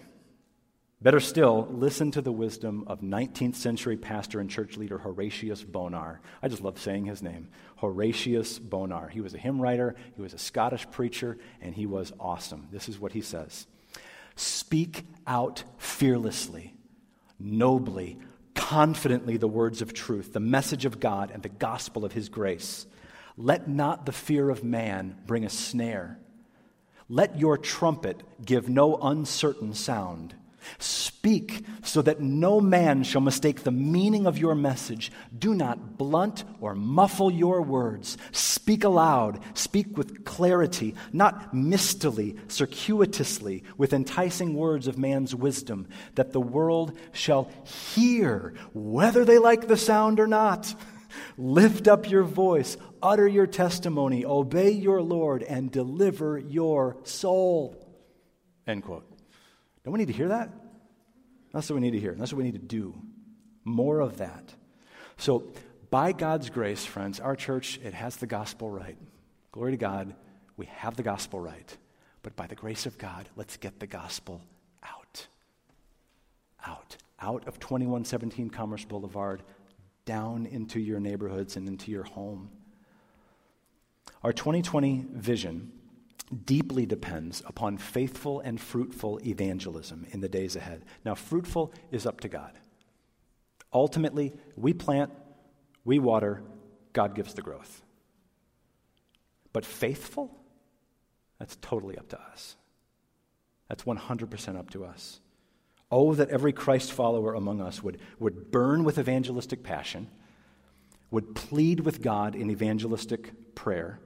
Better 1.02 1.22
still, 1.22 1.66
listen 1.72 2.12
to 2.12 2.22
the 2.22 2.32
wisdom 2.32 2.84
of 2.88 3.00
19th 3.00 3.56
century 3.56 3.96
pastor 3.96 4.42
and 4.42 4.50
church 4.50 4.76
leader 4.76 4.98
Horatius 4.98 5.64
Bonar. 5.64 6.20
I 6.42 6.50
just 6.50 6.62
love 6.62 6.78
saying 6.78 7.06
his 7.06 7.24
name. 7.24 7.48
Horatius 7.78 8.60
Bonar. 8.60 9.08
He 9.08 9.22
was 9.22 9.34
a 9.34 9.38
hymn 9.38 9.62
writer, 9.62 9.96
he 10.16 10.22
was 10.22 10.34
a 10.34 10.40
Scottish 10.40 10.90
preacher, 10.92 11.38
and 11.62 11.74
he 11.74 11.86
was 11.86 12.12
awesome. 12.20 12.68
This 12.72 12.90
is 12.90 13.00
what 13.00 13.14
he 13.14 13.22
says 13.22 13.68
Speak 14.36 15.06
out 15.26 15.64
fearlessly, 15.78 16.74
nobly, 17.40 18.20
confidently 18.70 19.36
the 19.36 19.48
words 19.48 19.82
of 19.82 19.96
truth, 19.96 20.32
the 20.32 20.40
message 20.40 20.86
of 20.86 21.00
God, 21.00 21.32
and 21.32 21.42
the 21.42 21.50
gospel 21.50 22.06
of 22.06 22.12
his 22.12 22.30
grace. 22.30 22.86
Let 23.36 23.68
not 23.68 24.06
the 24.06 24.12
fear 24.12 24.48
of 24.48 24.64
man 24.64 25.18
bring 25.26 25.44
a 25.44 25.50
snare. 25.50 26.20
Let 27.08 27.40
your 27.40 27.58
trumpet 27.58 28.22
give 28.46 28.70
no 28.70 28.96
uncertain 28.98 29.74
sound. 29.74 30.36
Speak 30.78 31.66
so 31.84 32.02
that 32.02 32.22
no 32.22 32.62
man 32.62 33.04
shall 33.04 33.22
mistake 33.22 33.64
the 33.64 33.72
meaning 33.72 34.26
of 34.26 34.38
your 34.38 34.56
message. 34.56 35.12
Do 35.38 35.54
not 35.54 35.98
blunt 35.98 36.44
or 36.62 36.76
muffle 36.76 37.32
your 37.32 37.62
words. 37.62 38.18
Speak 38.32 38.84
aloud. 38.84 39.40
Speak 39.54 39.98
with 39.98 40.24
clarity, 40.26 40.96
not 41.12 41.54
mistily, 41.54 42.38
circuitously, 42.48 43.64
with 43.78 43.94
enticing 43.94 44.54
words 44.54 44.88
of 44.88 44.98
man's 44.98 45.34
wisdom, 45.36 45.88
that 46.16 46.32
the 46.32 46.42
world 46.42 46.98
shall 47.12 47.50
hear, 47.64 48.54
whether 48.74 49.26
they 49.26 49.38
like 49.40 49.68
the 49.68 49.78
sound 49.78 50.20
or 50.20 50.28
not. 50.28 50.74
Lift 51.38 51.88
up 51.88 52.10
your 52.10 52.24
voice, 52.24 52.78
utter 53.02 53.28
your 53.28 53.48
testimony, 53.48 54.24
obey 54.26 54.72
your 54.72 55.02
Lord, 55.02 55.42
and 55.42 55.72
deliver 55.72 56.38
your 56.38 56.98
soul. 57.04 57.76
End 58.68 58.84
quote. 58.84 59.09
Don't 59.90 59.94
we 59.94 60.06
need 60.06 60.12
to 60.12 60.18
hear 60.18 60.28
that? 60.28 60.52
That's 61.52 61.68
what 61.68 61.74
we 61.74 61.82
need 61.82 61.94
to 61.98 62.00
hear. 62.00 62.14
That's 62.14 62.32
what 62.32 62.38
we 62.38 62.44
need 62.44 62.54
to 62.54 62.60
do. 62.60 62.94
More 63.64 64.02
of 64.02 64.18
that. 64.18 64.54
So, 65.18 65.46
by 65.90 66.12
God's 66.12 66.52
grace, 66.52 66.86
friends, 66.86 67.20
our 67.20 67.36
church, 67.36 67.80
it 67.84 67.96
has 67.96 68.18
the 68.18 68.28
gospel 68.28 68.70
right. 68.70 69.00
Glory 69.52 69.72
to 69.72 69.78
God, 69.78 70.14
we 70.58 70.68
have 70.68 70.96
the 70.96 71.02
gospel 71.02 71.40
right. 71.40 71.76
But 72.22 72.36
by 72.36 72.46
the 72.46 72.54
grace 72.54 72.86
of 72.86 73.00
God, 73.00 73.30
let's 73.36 73.58
get 73.58 73.80
the 73.80 73.88
gospel 73.88 74.44
out. 74.84 75.26
Out. 76.68 76.98
out 77.20 77.48
of 77.48 77.60
2117 77.60 78.52
Commerce 78.52 78.86
Boulevard, 78.86 79.42
down 80.06 80.46
into 80.46 80.80
your 80.80 81.00
neighborhoods 81.00 81.56
and 81.56 81.68
into 81.68 81.90
your 81.90 82.04
home. 82.04 82.52
Our 84.24 84.34
2020 84.34 85.08
vision 85.14 85.72
deeply 86.46 86.86
depends 86.86 87.42
upon 87.46 87.78
faithful 87.78 88.40
and 88.40 88.60
fruitful 88.60 89.20
evangelism 89.26 90.06
in 90.12 90.22
the 90.22 90.30
days 90.30 90.56
ahead. 90.56 90.86
Now, 91.04 91.16
fruitful 91.16 91.74
is 91.92 92.06
up 92.06 92.22
to 92.22 92.30
God. 92.30 92.52
Ultimately, 93.74 94.34
we 94.56 94.74
plant, 94.74 95.12
we 95.86 96.00
water, 96.00 96.44
God 96.94 97.16
gives 97.16 97.34
the 97.34 97.42
growth. 97.42 97.82
But 99.54 99.66
faithful, 99.66 100.36
that's 101.40 101.58
totally 101.62 101.98
up 101.98 102.10
to 102.10 102.22
us. 102.22 102.56
That's 103.68 103.84
100% 103.84 104.58
up 104.58 104.70
to 104.72 104.86
us. 104.86 105.20
Oh, 105.92 106.14
that 106.14 106.30
every 106.30 106.54
Christ 106.54 106.92
follower 106.92 107.34
among 107.34 107.62
us 107.62 107.82
would, 107.82 108.00
would 108.20 108.52
burn 108.52 108.84
with 108.84 109.00
evangelistic 109.00 109.64
passion, 109.64 110.10
would 111.10 111.34
plead 111.34 111.80
with 111.80 112.02
God 112.02 112.36
in 112.36 112.52
evangelistic 112.52 113.56
prayer, 113.56 114.00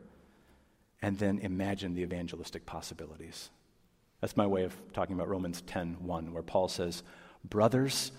and 1.04 1.18
then 1.20 1.38
imagine 1.40 1.94
the 1.94 2.02
evangelistic 2.02 2.66
possibilities. 2.66 3.50
That's 4.22 4.38
my 4.38 4.48
way 4.48 4.64
of 4.64 4.74
talking 4.94 5.16
about 5.16 5.28
Romans 5.28 5.62
10 5.62 5.98
1, 6.00 6.34
where 6.34 6.42
Paul 6.42 6.70
says, 6.70 7.04
Brothers, 7.44 8.14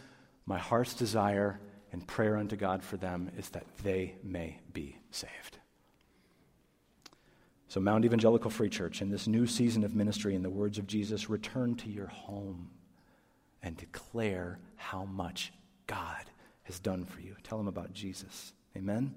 my 0.44 0.58
heart's 0.58 0.92
desire 0.92 1.58
and 1.92 2.06
prayer 2.06 2.36
unto 2.36 2.56
God 2.56 2.84
for 2.84 2.98
them 2.98 3.30
is 3.38 3.48
that 3.48 3.64
they 3.82 4.16
may 4.22 4.60
be 4.74 4.98
saved. 5.10 5.56
So, 7.68 7.80
Mount 7.80 8.04
Evangelical 8.04 8.50
Free 8.50 8.68
Church, 8.68 9.00
in 9.00 9.10
this 9.10 9.26
new 9.26 9.46
season 9.46 9.82
of 9.82 9.94
ministry, 9.94 10.34
in 10.34 10.42
the 10.42 10.50
words 10.50 10.76
of 10.76 10.86
Jesus, 10.86 11.30
return 11.30 11.76
to 11.76 11.88
your 11.88 12.08
home 12.08 12.68
and 13.62 13.78
declare 13.78 14.58
how 14.76 15.06
much 15.06 15.54
God 15.86 16.24
has 16.64 16.78
done 16.78 17.06
for 17.06 17.20
you. 17.20 17.34
Tell 17.42 17.56
them 17.56 17.68
about 17.68 17.94
Jesus. 17.94 18.52
Amen. 18.76 19.14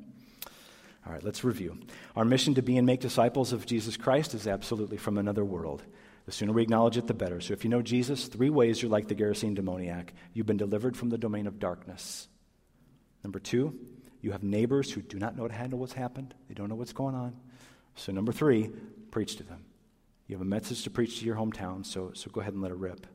All 1.08 1.14
right, 1.14 1.24
let's 1.24 1.46
review. 1.46 1.80
Our 2.18 2.26
mission 2.26 2.56
to 2.56 2.62
be 2.62 2.76
and 2.76 2.86
make 2.86 3.00
disciples 3.00 3.54
of 3.54 3.66
Jesus 3.66 3.96
Christ 3.96 4.34
is 4.34 4.46
absolutely 4.46 4.98
from 4.98 5.18
another 5.18 5.46
world. 5.46 5.82
The 6.26 6.34
sooner 6.34 6.52
we 6.52 6.64
acknowledge 6.64 6.98
it, 6.98 7.08
the 7.08 7.14
better. 7.14 7.40
So 7.40 7.54
if 7.54 7.64
you 7.64 7.70
know 7.70 7.82
Jesus, 7.82 8.28
three 8.28 8.50
ways 8.50 8.82
you're 8.82 8.92
like 8.92 9.08
the 9.08 9.16
Gerasene 9.16 9.56
demoniac. 9.56 10.14
You've 10.34 10.46
been 10.46 10.58
delivered 10.58 10.98
from 10.98 11.08
the 11.08 11.18
domain 11.18 11.48
of 11.48 11.60
darkness. 11.60 12.28
Number 13.24 13.40
two, 13.40 13.80
you 14.22 14.34
have 14.34 14.44
neighbors 14.44 14.92
who 14.92 15.02
do 15.02 15.18
not 15.18 15.38
know 15.38 15.48
to 15.48 15.54
handle 15.54 15.80
what's 15.80 15.94
happened, 15.94 16.36
they 16.50 16.54
don't 16.54 16.68
know 16.68 16.76
what's 16.76 16.92
going 16.92 17.16
on. 17.16 17.38
So, 17.96 18.12
number 18.12 18.34
three, 18.34 18.70
preach 19.10 19.38
to 19.38 19.44
them. 19.44 19.64
You 20.28 20.36
have 20.36 20.42
a 20.42 20.50
message 20.50 20.84
to 20.84 20.90
preach 20.90 21.20
to 21.20 21.26
your 21.26 21.38
hometown, 21.38 21.86
so, 21.86 22.12
so 22.14 22.30
go 22.30 22.42
ahead 22.42 22.54
and 22.54 22.62
let 22.62 22.72
it 22.72 22.78
rip. 22.78 23.08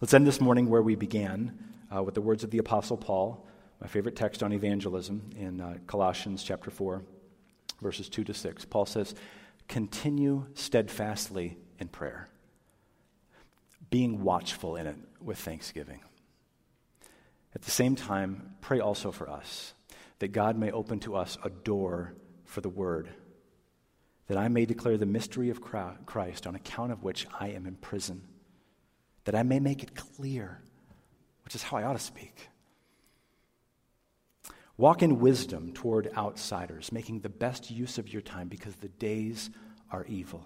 Let's 0.00 0.12
end 0.12 0.26
this 0.26 0.40
morning 0.40 0.68
where 0.68 0.82
we 0.82 0.96
began 0.96 1.56
uh, 1.94 2.02
with 2.02 2.14
the 2.14 2.20
words 2.20 2.42
of 2.42 2.50
the 2.50 2.58
Apostle 2.58 2.96
Paul 2.96 3.46
my 3.80 3.86
favorite 3.86 4.16
text 4.16 4.42
on 4.42 4.52
evangelism 4.52 5.30
in 5.36 5.60
uh, 5.60 5.76
Colossians 5.86 6.42
chapter 6.42 6.70
4, 6.70 7.02
verses 7.82 8.08
2 8.08 8.24
to 8.24 8.34
6. 8.34 8.64
Paul 8.64 8.86
says, 8.86 9.14
Continue 9.68 10.46
steadfastly 10.54 11.58
in 11.78 11.88
prayer, 11.88 12.28
being 13.90 14.22
watchful 14.22 14.76
in 14.76 14.86
it 14.86 14.96
with 15.20 15.38
thanksgiving. 15.38 16.00
At 17.54 17.62
the 17.62 17.70
same 17.70 17.96
time, 17.96 18.54
pray 18.60 18.80
also 18.80 19.10
for 19.10 19.28
us, 19.28 19.74
that 20.20 20.28
God 20.28 20.56
may 20.56 20.70
open 20.70 21.00
to 21.00 21.16
us 21.16 21.36
a 21.44 21.50
door 21.50 22.14
for 22.44 22.60
the 22.60 22.68
word, 22.68 23.08
that 24.28 24.38
I 24.38 24.48
may 24.48 24.64
declare 24.64 24.96
the 24.96 25.06
mystery 25.06 25.50
of 25.50 25.60
Christ, 25.60 26.46
on 26.46 26.54
account 26.54 26.92
of 26.92 27.02
which 27.02 27.26
I 27.38 27.48
am 27.48 27.66
in 27.66 27.76
prison, 27.76 28.22
that 29.24 29.34
I 29.34 29.42
may 29.42 29.60
make 29.60 29.82
it 29.82 29.94
clear, 29.94 30.62
which 31.44 31.54
is 31.54 31.62
how 31.62 31.76
I 31.76 31.82
ought 31.82 31.94
to 31.94 31.98
speak 31.98 32.48
Walk 34.78 35.02
in 35.02 35.20
wisdom 35.20 35.72
toward 35.72 36.10
outsiders, 36.16 36.92
making 36.92 37.20
the 37.20 37.30
best 37.30 37.70
use 37.70 37.96
of 37.96 38.12
your 38.12 38.22
time 38.22 38.48
because 38.48 38.76
the 38.76 38.88
days 38.88 39.48
are 39.90 40.04
evil. 40.04 40.44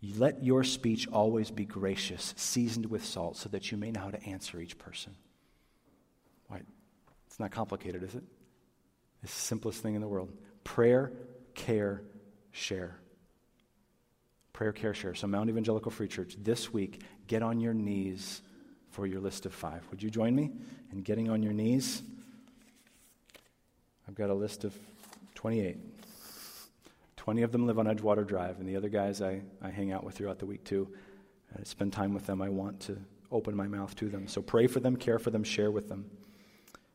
Let 0.00 0.42
your 0.42 0.64
speech 0.64 1.08
always 1.08 1.50
be 1.50 1.64
gracious, 1.64 2.32
seasoned 2.36 2.86
with 2.86 3.04
salt, 3.04 3.36
so 3.36 3.48
that 3.50 3.70
you 3.70 3.76
may 3.76 3.90
know 3.90 4.00
how 4.00 4.10
to 4.10 4.22
answer 4.24 4.60
each 4.60 4.78
person. 4.78 5.14
Why? 6.46 6.62
It's 7.26 7.40
not 7.40 7.50
complicated, 7.50 8.02
is 8.02 8.14
it? 8.14 8.22
It's 9.22 9.34
the 9.34 9.40
simplest 9.40 9.82
thing 9.82 9.94
in 9.94 10.00
the 10.00 10.08
world. 10.08 10.32
Prayer, 10.64 11.12
care, 11.54 12.02
share. 12.52 12.96
Prayer, 14.52 14.72
care, 14.72 14.94
share. 14.94 15.14
So, 15.14 15.26
Mount 15.26 15.50
Evangelical 15.50 15.90
Free 15.90 16.08
Church, 16.08 16.36
this 16.40 16.72
week, 16.72 17.02
get 17.26 17.42
on 17.42 17.60
your 17.60 17.74
knees 17.74 18.40
for 18.90 19.06
your 19.06 19.20
list 19.20 19.46
of 19.46 19.52
five. 19.52 19.84
Would 19.90 20.02
you 20.02 20.10
join 20.10 20.34
me 20.34 20.52
in 20.92 21.02
getting 21.02 21.28
on 21.28 21.42
your 21.42 21.52
knees? 21.52 22.02
I've 24.08 24.14
got 24.14 24.30
a 24.30 24.34
list 24.34 24.64
of 24.64 24.74
28. 25.34 25.76
20 27.16 27.42
of 27.42 27.52
them 27.52 27.66
live 27.66 27.78
on 27.78 27.86
Edgewater 27.86 28.26
Drive, 28.26 28.58
and 28.58 28.66
the 28.66 28.76
other 28.76 28.88
guys 28.88 29.20
I, 29.20 29.42
I 29.60 29.68
hang 29.68 29.92
out 29.92 30.02
with 30.02 30.16
throughout 30.16 30.38
the 30.38 30.46
week 30.46 30.64
too. 30.64 30.88
I 31.54 31.62
spend 31.64 31.92
time 31.92 32.14
with 32.14 32.26
them. 32.26 32.40
I 32.40 32.48
want 32.48 32.80
to 32.80 32.98
open 33.30 33.54
my 33.54 33.66
mouth 33.66 33.94
to 33.96 34.08
them. 34.08 34.26
So 34.26 34.40
pray 34.40 34.66
for 34.66 34.80
them, 34.80 34.96
care 34.96 35.18
for 35.18 35.30
them, 35.30 35.44
share 35.44 35.70
with 35.70 35.88
them. 35.88 36.10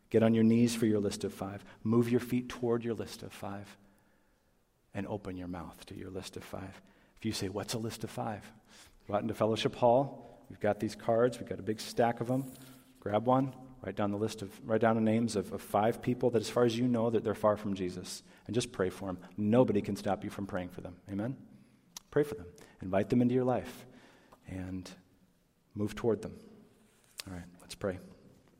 Get 0.09 0.23
on 0.23 0.33
your 0.33 0.43
knees 0.43 0.75
for 0.75 0.87
your 0.87 0.99
list 0.99 1.23
of 1.23 1.33
five. 1.33 1.63
Move 1.83 2.09
your 2.09 2.19
feet 2.19 2.49
toward 2.49 2.83
your 2.83 2.95
list 2.95 3.21
of 3.21 3.31
five. 3.31 3.77
And 4.95 5.07
open 5.07 5.37
your 5.37 5.47
mouth 5.47 5.85
to 5.87 5.95
your 5.95 6.09
list 6.09 6.35
of 6.37 6.43
five. 6.43 6.81
If 7.17 7.25
you 7.25 7.31
say, 7.31 7.49
What's 7.49 7.73
a 7.73 7.79
list 7.79 8.03
of 8.03 8.09
five? 8.09 8.43
Go 9.07 9.15
out 9.15 9.21
into 9.21 9.33
Fellowship 9.33 9.75
Hall. 9.75 10.45
We've 10.49 10.59
got 10.59 10.79
these 10.79 10.95
cards, 10.95 11.39
we've 11.39 11.49
got 11.49 11.59
a 11.59 11.63
big 11.63 11.79
stack 11.79 12.21
of 12.21 12.27
them. 12.27 12.51
Grab 12.99 13.25
one, 13.25 13.53
Write 13.85 13.95
down 13.97 14.11
the 14.11 14.17
list 14.17 14.41
of, 14.41 14.49
write 14.65 14.81
down 14.81 14.95
the 14.95 15.01
names 15.01 15.35
of, 15.35 15.51
of 15.51 15.61
five 15.61 16.01
people 16.01 16.29
that, 16.29 16.41
as 16.41 16.49
far 16.49 16.63
as 16.63 16.77
you 16.77 16.87
know, 16.87 17.09
that 17.09 17.23
they're 17.23 17.35
far 17.35 17.57
from 17.57 17.73
Jesus. 17.73 18.23
And 18.47 18.55
just 18.55 18.71
pray 18.71 18.89
for 18.89 19.07
them. 19.07 19.17
Nobody 19.35 19.81
can 19.81 19.95
stop 19.97 20.23
you 20.23 20.29
from 20.29 20.45
praying 20.45 20.69
for 20.69 20.81
them. 20.81 20.95
Amen? 21.11 21.35
Pray 22.09 22.23
for 22.23 22.35
them. 22.35 22.45
Invite 22.81 23.09
them 23.09 23.21
into 23.21 23.33
your 23.33 23.43
life 23.43 23.85
and 24.47 24.89
move 25.75 25.95
toward 25.95 26.21
them. 26.21 26.33
All 27.27 27.33
right, 27.33 27.45
let's 27.61 27.75
pray. 27.75 27.99